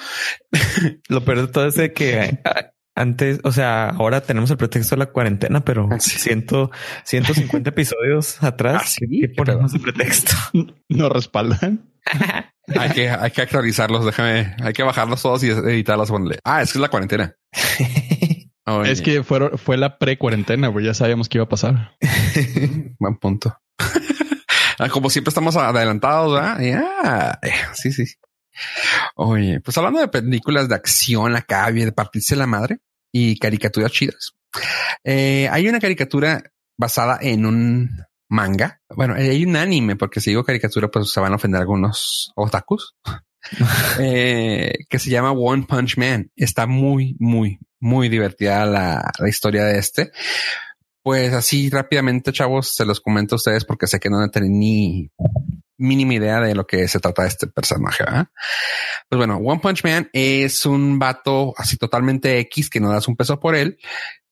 [1.09, 4.97] Lo peor de todo es de que ah, antes, o sea, ahora tenemos el pretexto
[4.97, 6.19] de la cuarentena, pero Sí.
[6.19, 6.71] ciento,
[7.05, 9.07] 150 episodios atrás, ¿Ah, sí?
[9.21, 10.33] ¿qué ponemos de pretexto?
[10.89, 11.89] Nos respaldan.
[12.79, 14.05] hay que, hay que actualizarlos.
[14.05, 16.11] Déjame, hay que bajarlos todos y editarlos.
[16.45, 17.35] Ah, es que es la cuarentena.
[18.85, 20.87] Es que fueron, fue la pre-cuarentena, güey.
[20.87, 21.97] Ya sabíamos que iba a pasar.
[22.99, 23.57] buen punto.
[24.81, 26.61] Ah, Como siempre estamos adelantados, ¿verdad?
[26.61, 28.05] Ya, eh, sí, sí.
[29.17, 32.79] Oye, pues hablando de películas de acción acá, de partirse la madre
[33.13, 34.35] y caricaturas chidas.
[35.03, 36.45] Eh, hay una caricatura
[36.77, 37.91] basada en un
[38.29, 38.81] manga.
[38.89, 42.95] Bueno, hay un anime, porque si digo caricatura, pues se van a ofender algunos otakus.
[44.01, 46.31] eh, que se llama One Punch Man.
[46.37, 50.13] Está muy, muy, muy divertida la, la historia de este.
[51.03, 55.11] Pues así rápidamente, chavos, se los comento a ustedes porque sé que no tienen ni
[55.79, 58.05] mínima idea de lo que se trata este personaje.
[59.09, 63.17] Pues bueno, One Punch Man es un vato así totalmente X que no das un
[63.17, 63.79] peso por él,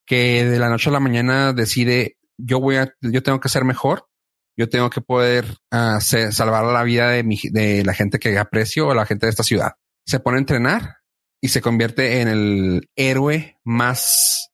[0.04, 3.64] que de la noche a la mañana decide yo voy a, yo tengo que ser
[3.64, 4.08] mejor.
[4.56, 8.88] Yo tengo que poder uh, salvar la vida de, mi, de la gente que aprecio
[8.88, 9.72] o la gente de esta ciudad.
[10.06, 10.96] Se pone a entrenar
[11.40, 14.50] y se convierte en el héroe más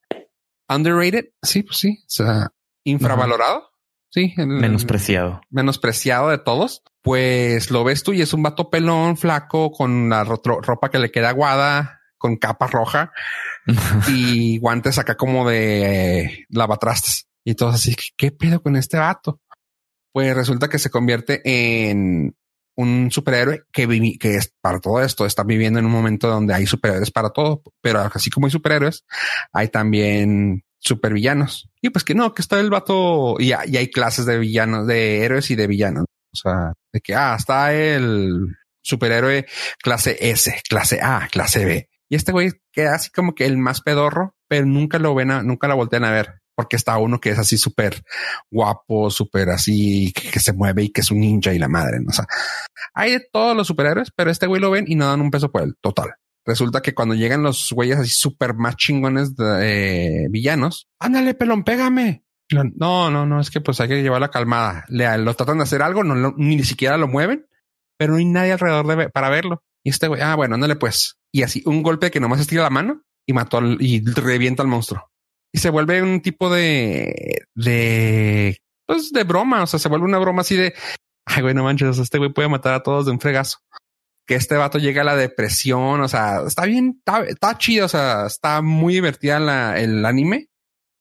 [0.69, 1.27] underrated.
[1.43, 1.99] Sí, pues sí.
[2.03, 2.49] O sea,
[2.85, 3.59] infravalorado.
[3.59, 3.69] Uh -huh.
[4.11, 4.35] Sí.
[4.37, 5.41] El, menospreciado.
[5.51, 6.83] Menospreciado de todos.
[7.03, 11.11] Pues lo ves tú y es un vato pelón, flaco, con la ropa que le
[11.11, 13.13] queda aguada, con capa roja
[14.09, 17.27] y guantes acá como de eh, lavatrastes.
[17.45, 19.41] Y todos así, ¿qué pedo con este vato?
[20.13, 22.37] Pues resulta que se convierte en
[22.77, 25.27] un superhéroe que, que es para todo esto.
[25.27, 29.05] Está viviendo en un momento donde hay superhéroes para todo, pero así como hay superhéroes,
[29.53, 31.71] hay también supervillanos.
[31.81, 35.25] Y pues que no, que está el vato y, y hay clases de villanos, de
[35.25, 36.05] héroes y de villanos.
[36.33, 39.47] O sea, de que, ah, está el superhéroe
[39.83, 41.89] clase S, clase A, clase B.
[42.09, 45.43] Y este güey queda así como que el más pedorro, pero nunca lo ven, a,
[45.43, 48.03] nunca la voltean a ver porque está uno que es así súper
[48.51, 52.01] guapo, súper así que, se mueve y que es un ninja y la madre.
[52.01, 52.11] ¿no?
[52.11, 52.27] O
[52.95, 55.51] hay de todos los superhéroes, pero este güey lo ven y no dan un peso
[55.51, 55.75] por él.
[55.81, 56.15] Total.
[56.45, 61.63] Resulta que cuando llegan los güeyes así súper más chingones de eh, villanos, ándale, pelón,
[61.63, 62.25] pégame.
[62.51, 64.85] No, no, no, es que pues hay que llevar la calmada.
[64.89, 67.47] Le, lo tratan de hacer algo, no, no, ni siquiera lo mueven,
[67.97, 69.63] pero no hay nadie alrededor de, para verlo.
[69.85, 71.17] Y este güey, ah, bueno, ándale pues.
[71.33, 74.69] Y así un golpe que nomás estira la mano y mató al, y revienta al
[74.69, 75.12] monstruo
[75.53, 79.63] y se vuelve un tipo de, de, pues de broma.
[79.63, 80.75] O sea, se vuelve una broma así de,
[81.27, 83.59] ay, güey, no manches, este güey puede matar a todos de un fregazo.
[84.27, 86.01] Que este vato llega a la depresión.
[86.01, 87.87] O sea, está bien, está, está chido.
[87.87, 90.49] O sea, está muy divertida la, el anime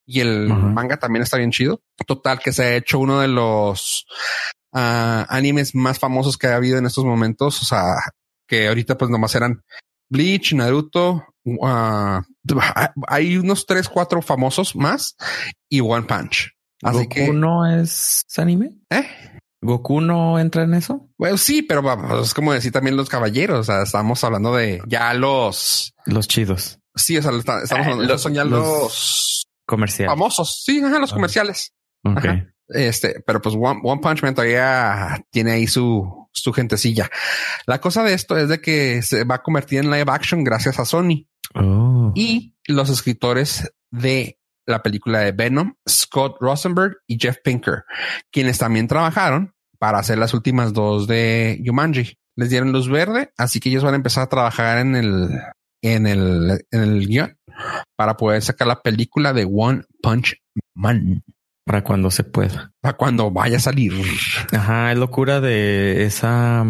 [0.04, 0.72] y el uh -huh.
[0.72, 1.80] manga también está bien chido.
[2.06, 4.06] Total, que se ha hecho uno de los
[4.72, 7.62] uh, animes más famosos que ha habido en estos momentos.
[7.62, 7.94] O sea,
[8.48, 9.62] que ahorita pues nomás eran
[10.10, 12.20] Bleach, Naruto, uh,
[13.08, 15.16] hay unos tres, cuatro famosos más
[15.68, 16.52] y One Punch.
[16.82, 18.72] Así ¿Goku que no es anime?
[18.90, 19.06] ¿Eh?
[19.62, 21.08] ¿Goku no entra en eso?
[21.16, 23.60] Bueno, sí, pero vamos, es como decir también los caballeros.
[23.60, 26.80] O sea, estamos hablando de ya los los chidos.
[26.96, 30.62] Sí, o sea, estamos hablando, eh, los, son ya los, los, comerciales famosos.
[30.64, 31.72] Sí, ajá, los comerciales.
[32.04, 32.30] Okay.
[32.30, 32.52] Ajá.
[32.68, 37.10] Este, pero pues One, One, Punch Man todavía tiene ahí su, su gentecilla.
[37.66, 40.78] La cosa de esto es de que se va a convertir en live action gracias
[40.78, 41.28] a Sony.
[41.54, 42.12] Oh.
[42.14, 47.84] Y los escritores de la película de Venom, Scott Rosenberg y Jeff Pinker,
[48.30, 52.16] quienes también trabajaron para hacer las últimas dos de Jumanji.
[52.36, 55.28] Les dieron luz verde, así que ellos van a empezar a trabajar en el,
[55.82, 57.36] en el, en el guion
[57.96, 60.36] para poder sacar la película de One Punch
[60.74, 61.22] Man.
[61.64, 62.72] Para cuando se pueda.
[62.80, 63.92] Para cuando vaya a salir.
[64.52, 66.64] Ajá, es locura de esa...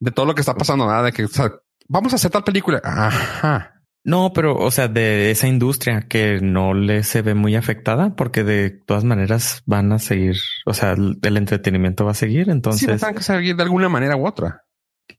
[0.00, 1.52] De todo lo que está pasando, nada de que o sea,
[1.86, 2.80] vamos a hacer tal película.
[2.82, 3.81] Ajá.
[4.04, 8.42] No, pero o sea, de esa industria que no le se ve muy afectada porque
[8.42, 10.36] de todas maneras van a seguir,
[10.66, 12.50] o sea, el entretenimiento va a seguir.
[12.50, 14.62] Entonces, sí, van que seguir de alguna manera u otra.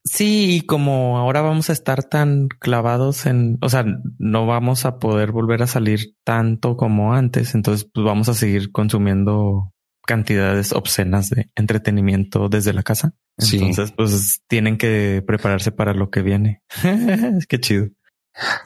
[0.04, 3.86] Sí, y como ahora vamos a estar tan clavados en, o sea,
[4.18, 8.72] no vamos a poder volver a salir tanto como antes, entonces pues vamos a seguir
[8.72, 9.72] consumiendo
[10.06, 13.14] cantidades obscenas de entretenimiento desde la casa.
[13.38, 13.94] Entonces, sí.
[13.96, 16.62] pues tienen que prepararse para lo que viene.
[17.38, 17.88] es que chido.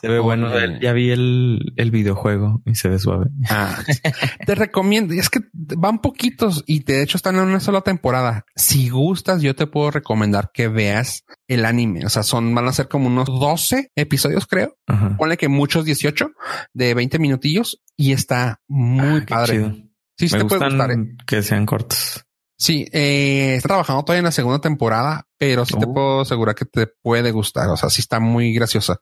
[0.02, 0.50] Se ve oh, bueno.
[0.80, 3.28] Ya vi el, el, videojuego y se ve suave.
[3.50, 3.78] Ah,
[4.46, 5.14] te recomiendo.
[5.14, 8.46] Es que van poquitos y de hecho están en una sola temporada.
[8.56, 12.06] Si gustas, yo te puedo recomendar que veas el anime.
[12.06, 14.78] O sea, son, van a ser como unos 12 episodios, creo.
[14.88, 15.18] Ajá.
[15.18, 16.32] Ponle que muchos 18
[16.74, 19.54] de 20 minutillos y está muy ah, padre.
[19.54, 19.76] Chido.
[20.18, 20.92] Sí, Me te puede gustar.
[20.92, 21.16] ¿eh?
[21.26, 22.24] que sean cortos.
[22.60, 25.80] Sí, eh, está trabajando todavía en la segunda temporada, pero sí Oh.
[25.80, 27.70] te puedo asegurar que te puede gustar.
[27.70, 29.00] O sea, sí está muy graciosa.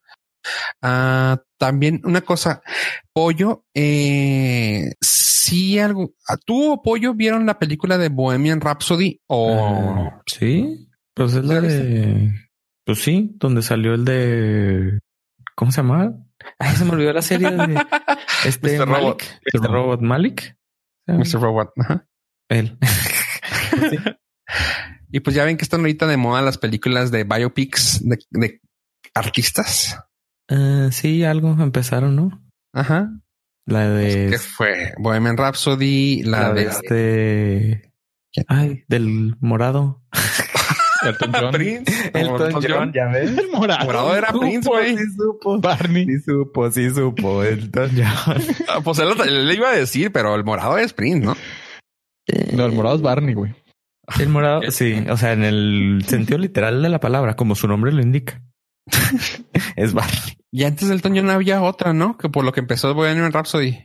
[0.82, 2.62] Ah, también una cosa,
[3.14, 10.10] Pollo, eh, sí algo, ah, ¿tú o Pollo vieron la película de Bohemian Rhapsody o
[10.10, 12.32] Ah, sí, pues es la de,
[12.84, 15.00] pues sí, donde salió el de,
[15.56, 16.14] ¿cómo se llama?
[16.60, 17.82] Ay, se me olvidó la serie de
[18.46, 18.88] este Mr.
[18.88, 19.24] Malik, Robot.
[19.54, 19.72] Mr.
[19.72, 20.58] Robot Malik.
[21.08, 21.40] Mr.
[21.40, 21.72] Robot?
[21.78, 22.08] Ajá.
[22.50, 22.78] Él.
[25.12, 28.62] Y pues ya ven que están ahorita de moda las películas de biopics de, de
[29.14, 29.98] artistas.
[30.50, 32.42] Uh, sí, algo empezaron, ¿no?
[32.74, 33.10] Ajá.
[33.66, 34.28] La de.
[34.30, 34.94] ¿Qué fue?
[35.00, 37.94] Bohemian Rhapsody, la, la de, este.
[38.48, 40.04] Ay, del morado.
[41.04, 41.52] Elton John.
[41.52, 42.12] Prince.
[42.14, 43.38] Elton John, ya ves.
[43.38, 43.86] El morado.
[43.86, 44.98] Morado era Prince, güey.
[44.98, 45.60] Sí supo.
[45.60, 46.06] Barney.
[46.06, 47.44] Sí supo, sí supo.
[47.44, 48.42] Elton John.
[48.68, 51.36] Ah, Pues él, él le iba a decir, pero el morado es Prince, ¿no?
[52.54, 53.54] No, el morado es Barney, güey.
[54.20, 55.04] El morado, sí.
[55.10, 58.42] O sea, en el sentido literal de la palabra, como su nombre lo indica.
[59.76, 60.38] es Barney.
[60.52, 62.18] Y antes del Elton John había otra, ¿no?
[62.18, 63.78] Que por lo que empezó Bohemian Rhapsody.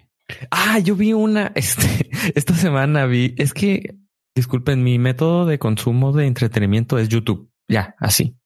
[0.50, 3.96] Ah, yo vi una, este, esta semana vi, es que,
[4.34, 7.50] disculpen, mi método de consumo de entretenimiento es YouTube.
[7.68, 8.36] Ya, así.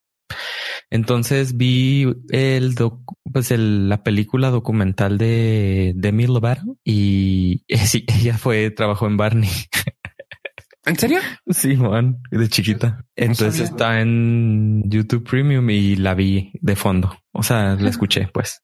[0.90, 8.38] Entonces vi el doc- pues el, la película documental de Demi Lovato y sí, ella
[8.38, 9.50] fue, trabajó en Barney.
[10.86, 11.20] ¿En serio?
[11.48, 13.06] Sí, man, de chiquita.
[13.16, 17.18] Entonces está en YouTube Premium y la vi de fondo.
[17.32, 18.62] O sea, la escuché, pues.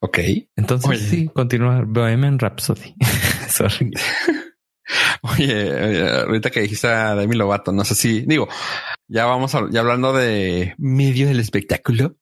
[0.00, 0.18] Ok.
[0.56, 0.98] Entonces Oye.
[0.98, 2.94] sí, continúa Bohemian Rhapsody.
[3.48, 3.90] Sorry.
[5.22, 8.48] Oye, ahorita que dijiste a Demi Lovato, no sé si digo,
[9.06, 12.16] ya vamos a, ya hablando de medio del espectáculo.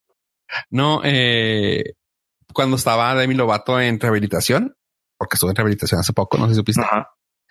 [0.70, 1.94] No, eh,
[2.52, 4.76] cuando estaba Demi Lovato en rehabilitación,
[5.16, 6.82] porque estuvo en rehabilitación hace poco, no sé si supiste.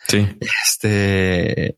[0.08, 0.38] Sí.
[0.40, 1.78] Este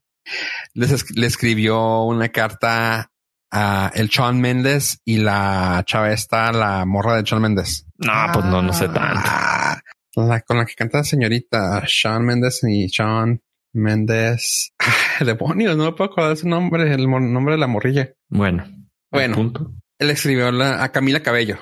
[0.73, 3.11] les le escribió una carta
[3.51, 7.85] a el Shawn Mendes y la chava esta, la morra de Shawn Mendes.
[7.97, 9.21] No, pues no, no sé tanto.
[9.25, 9.79] Ah,
[10.15, 13.41] La con la que canta la señorita Shawn Mendes y Shawn
[13.73, 14.73] Mendes.
[14.79, 18.09] Ah, Demonios, no me puedo acordar su nombre, el nombre de la morrilla.
[18.29, 18.65] Bueno.
[19.11, 19.35] Bueno.
[19.35, 19.71] punto.
[19.99, 21.57] Él escribió la- a Camila Cabello.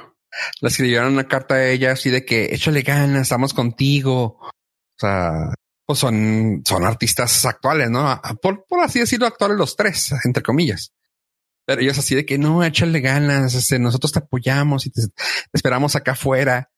[0.62, 4.40] Le escribieron una carta a ella así de que échale ganas, estamos contigo.
[4.42, 4.52] O
[5.00, 5.54] sea,
[5.86, 8.08] pues son, son artistas actuales, ¿no?
[8.10, 10.92] A- Por, por así decirlo, actuales los tres, entre comillas.
[11.68, 15.14] Pero ellos así de que no, échale ganas, este, nosotros te apoyamos y te, te
[15.54, 16.70] esperamos acá afuera.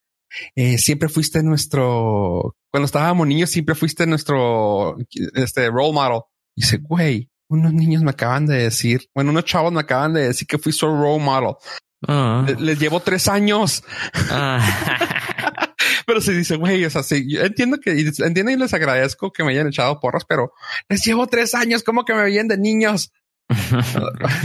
[0.56, 4.98] Eh, siempre fuiste nuestro, cuando estábamos niños, siempre fuiste nuestro,
[5.36, 6.22] este, role model.
[6.56, 10.28] Y dice, güey, unos niños me acaban de decir, bueno, unos chavos me acaban de
[10.28, 11.56] decir que fui su role model.
[12.08, 12.46] Ah.
[12.48, 13.84] Le- Les llevo tres años,
[14.30, 14.60] Ah.
[16.08, 19.44] pero se dice, güey, o sea, sí, yo entiendo que, entiendo y les agradezco que
[19.44, 20.54] me hayan echado porras, pero
[20.88, 23.12] les llevo tres años, como que me veían de niños.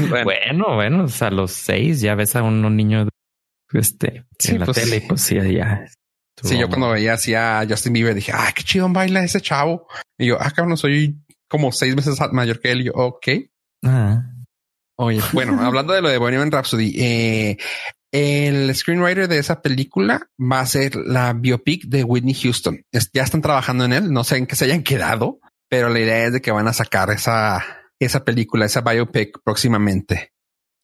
[0.09, 0.25] Bueno.
[0.25, 3.09] bueno, bueno, o sea, a los seis ya ves a unos niños
[3.73, 5.07] este, Sí, en la pues tele, sí.
[5.09, 5.87] pues sí, ya.
[6.43, 9.87] Sí, yo cuando veía así a Justin Bieber dije, ah, qué chido baila ese chavo.
[10.19, 11.17] Y yo, ah, cabrón, soy
[11.49, 12.81] como seis veces mayor que él.
[12.81, 13.29] Y yo, ok.
[13.85, 14.23] Ah.
[14.97, 17.57] Oye, bueno, hablando de lo de Bohemian Rhapsody, eh,
[18.13, 22.85] el screenwriter de esa película va a ser la biopic de Whitney Houston.
[22.93, 25.99] Es- ya están trabajando en él, no sé en qué se hayan quedado, pero la
[26.01, 27.65] idea es de que van a sacar esa,
[27.99, 30.33] esa película, esa biopic próximamente.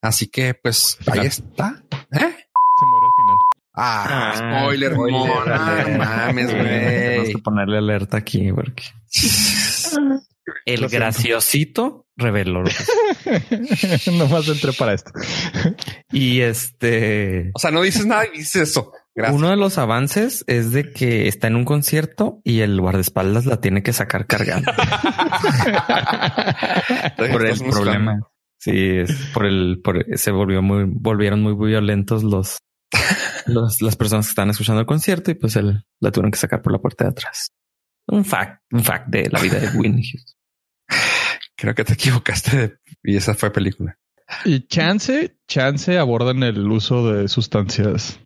[0.02, 1.82] Así que, pues, ahí está.
[1.90, 1.96] ¿Eh?
[2.10, 3.38] Se muere al final.
[3.80, 7.32] Ah, Ah, spoiler, spoiler, no mames, Tenemos güey.
[7.34, 8.82] que ponerle alerta aquí porque
[10.64, 11.04] el Lo siento.
[11.04, 12.62] graciosito reveló.
[14.12, 15.10] Nomás entré para esto.
[16.12, 18.92] y este, O sea, no dices nada y dices eso.
[19.14, 19.36] Gracias.
[19.36, 23.60] uno de los avances es de que está en un concierto y el guardaespaldas la
[23.60, 24.70] tiene que sacar cargando
[27.16, 28.20] por el problema.
[28.60, 32.58] Sí, es por el, por se volvió muy, volvieron muy violentos los,
[33.46, 36.62] los, las personas que estaban escuchando el concierto y pues él la tuvieron que sacar
[36.62, 37.50] por la puerta de atrás.
[38.06, 40.00] Un fact, un fact de la vida de Houston.
[41.58, 43.98] Creo que te equivocaste de- y esa fue película.
[44.44, 48.20] Y chance, chance abordan el uso de sustancias.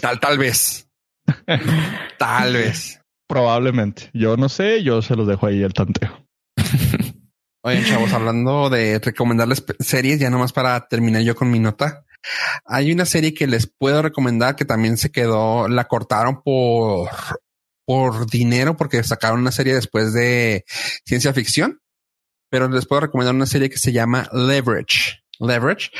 [0.00, 0.88] Tal, tal vez.
[2.18, 3.00] Tal vez.
[3.28, 4.10] Probablemente.
[4.12, 6.26] Yo no sé, yo se los dejo ahí el tanteo.
[7.62, 12.04] Oye, chavos, hablando de recomendarles series, ya nomás para terminar yo con mi nota.
[12.64, 17.08] Hay una serie que les puedo recomendar que también se quedó, la cortaron por,
[17.86, 20.64] por dinero porque sacaron una serie después de
[21.04, 21.80] ciencia ficción,
[22.50, 25.20] pero les puedo recomendar una serie que se llama Leverage.
[25.38, 25.90] Leverage.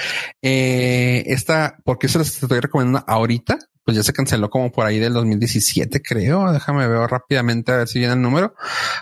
[0.42, 3.59] Eh, esta, ¿por qué se les estoy recomendando ahorita?
[3.84, 6.53] Pues ya se canceló como por ahí del 2017, creo.
[6.53, 8.55] Déjame ver rápidamente a ver si viene el número.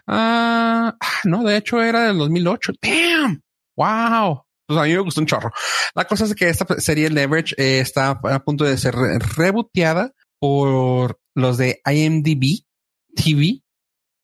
[0.06, 2.72] Ah, ah, no, de hecho era del 2008.
[2.80, 3.42] Damn.
[3.76, 4.42] Wow.
[4.66, 5.50] Pues a mí me gustó un chorro.
[5.94, 10.12] La cosa es que esta serie Leverage eh, está a punto de ser re- reboteada
[10.38, 12.64] por los de IMDb
[13.16, 13.62] TV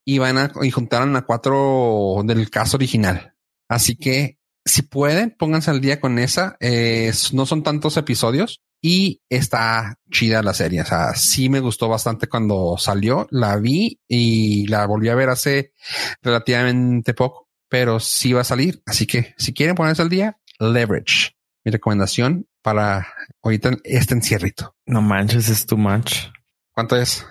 [0.05, 3.35] y van a y juntaron a cuatro del caso original.
[3.69, 6.57] Así que si pueden, pónganse al día con esa.
[6.61, 10.83] Eh, no son tantos episodios y está chida la serie.
[10.83, 13.27] O sea, sí me gustó bastante cuando salió.
[13.31, 15.73] La vi y la volví a ver hace
[16.23, 18.83] relativamente poco, pero sí va a salir.
[18.87, 21.33] Así que si quieren ponerse al día, leverage.
[21.65, 23.07] Mi recomendación para
[23.43, 24.77] ahorita este encierrito.
[24.87, 26.29] No manches, es too much.
[26.73, 27.27] ¿Cuánto es?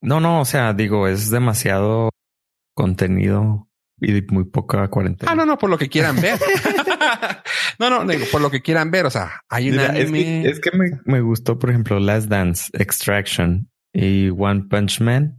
[0.00, 2.10] No, no, o sea, digo, es demasiado
[2.74, 3.68] contenido
[4.00, 5.32] y muy poca cuarentena.
[5.32, 6.38] Ah, no, no, por lo que quieran ver.
[7.78, 9.06] no, no, digo, por lo que quieran ver.
[9.06, 12.28] O sea, hay un Mira, es que, es que me, me gustó, por ejemplo, Last
[12.28, 15.38] Dance, Extraction y One Punch Man.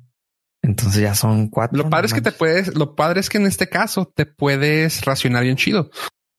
[0.61, 1.77] Entonces ya son cuatro.
[1.77, 5.05] Lo padre es que te puedes, lo padre es que en este caso te puedes
[5.05, 5.91] racionar bien chido.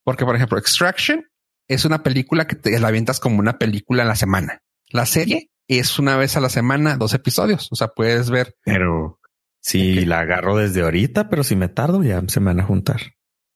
[0.05, 1.25] Porque, por ejemplo, Extraction
[1.69, 4.63] es una película que te la avientas como una película a la semana.
[4.89, 7.69] La serie es una vez a la semana, dos episodios.
[7.71, 8.55] O sea, puedes ver.
[8.65, 9.21] Pero
[9.69, 13.01] si la agarro desde ahorita, pero si me tardo, ya se me van a juntar.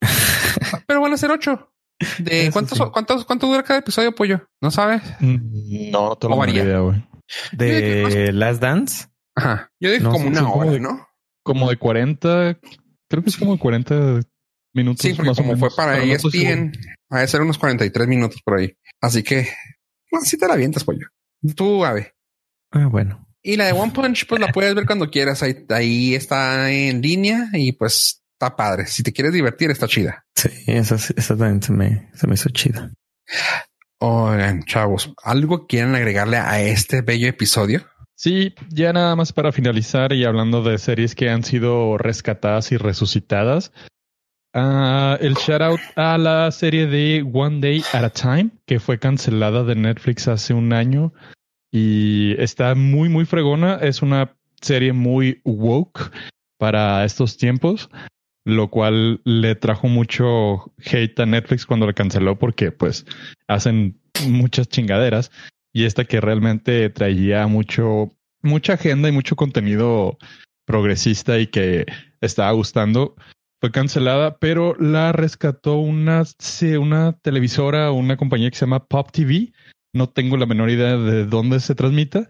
[0.86, 1.72] Pero van a ser ocho.
[2.18, 2.84] De Eso cuántos, sí.
[2.92, 4.48] cuántos, cuánto dura cada episodio, pollo?
[4.60, 5.02] ¿No sabes?
[5.20, 6.64] Mm, No, no tengo O varía.
[6.64, 7.04] idea, güey.
[7.52, 9.06] De Last Dance,
[9.36, 9.70] Ajá.
[9.78, 11.06] Yo dije No, como sí, una hora, de- ¿no?
[11.44, 12.58] Como de 40,
[13.08, 14.20] creo que es como de 40
[14.74, 15.02] minutos.
[15.02, 16.50] Sí, porque más o como fue menos, para E no estoy seguro.
[16.50, 16.72] ESPN,
[17.12, 18.74] va a ser unos 43 minutos por ahí.
[19.00, 19.48] Así que,
[20.10, 21.06] bueno, sí te la avientas, pollo.
[21.54, 22.14] Tú, Ave.
[22.72, 25.42] ah, bueno, Y la de One Punch, pues la puedes ver cuando quieras.
[25.42, 28.86] Ahí, ahí está en línea y pues está padre.
[28.86, 30.24] Si te quieres divertir, está chida.
[30.34, 32.92] sí, esa, esa también se me, se me hizo chida.
[33.98, 37.84] Oigan, chavos, ¿algo quieren agregarle a este bello episodio?
[38.14, 42.76] Sí, ya nada más para finalizar y hablando de series que han sido rescatadas y
[42.76, 43.72] resucitadas.
[44.54, 48.98] ah, el shout out a la serie de One Day at a Time, que fue
[48.98, 51.12] cancelada de Netflix hace un año
[51.70, 53.76] y está muy, muy fregona.
[53.76, 56.10] Es una serie muy woke
[56.58, 57.88] para estos tiempos,
[58.44, 63.06] lo cual le trajo mucho hate a Netflix cuando la canceló porque pues
[63.48, 65.30] hacen muchas chingaderas
[65.72, 68.10] y esta que realmente traía mucho,
[68.42, 70.18] mucha agenda y mucho contenido
[70.66, 71.86] progresista y que
[72.20, 73.16] estaba gustando,
[73.60, 76.24] fue cancelada, pero la rescató una,
[76.78, 79.52] una televisora una compañía que se llama Pop TV.
[79.92, 82.28] No tengo la menor idea de dónde se transmita,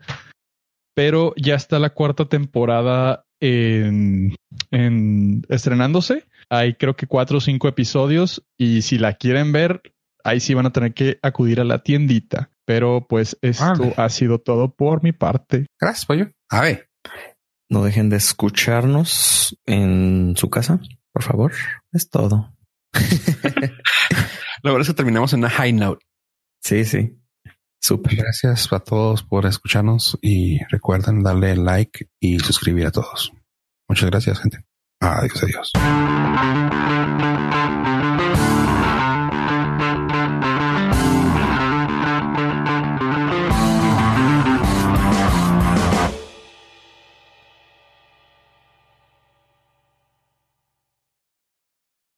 [0.94, 4.34] pero ya está la cuarta temporada en,
[4.70, 6.26] en estrenándose.
[6.48, 9.82] Hay creo que cuatro o cinco episodios y si la quieren ver,
[10.24, 12.50] ahí sí van a tener que acudir a la tiendita.
[12.64, 13.94] Pero pues esto Vale.
[13.96, 15.66] ha sido todo por mi parte.
[15.80, 16.30] Gracias, pollo.
[16.50, 16.88] A ver,
[17.68, 20.80] No dejen de escucharnos en su casa,
[21.12, 21.52] por favor.
[21.92, 22.52] Es todo.
[24.62, 26.04] lo bueno es que terminamos en una high note.
[26.62, 27.16] Sí, sí.
[27.80, 28.16] Súper.
[28.16, 33.32] Gracias a todos por escucharnos y recuerden darle like y suscribir a todos.
[33.88, 34.64] Muchas gracias, gente.
[35.00, 35.72] Adiós, adiós.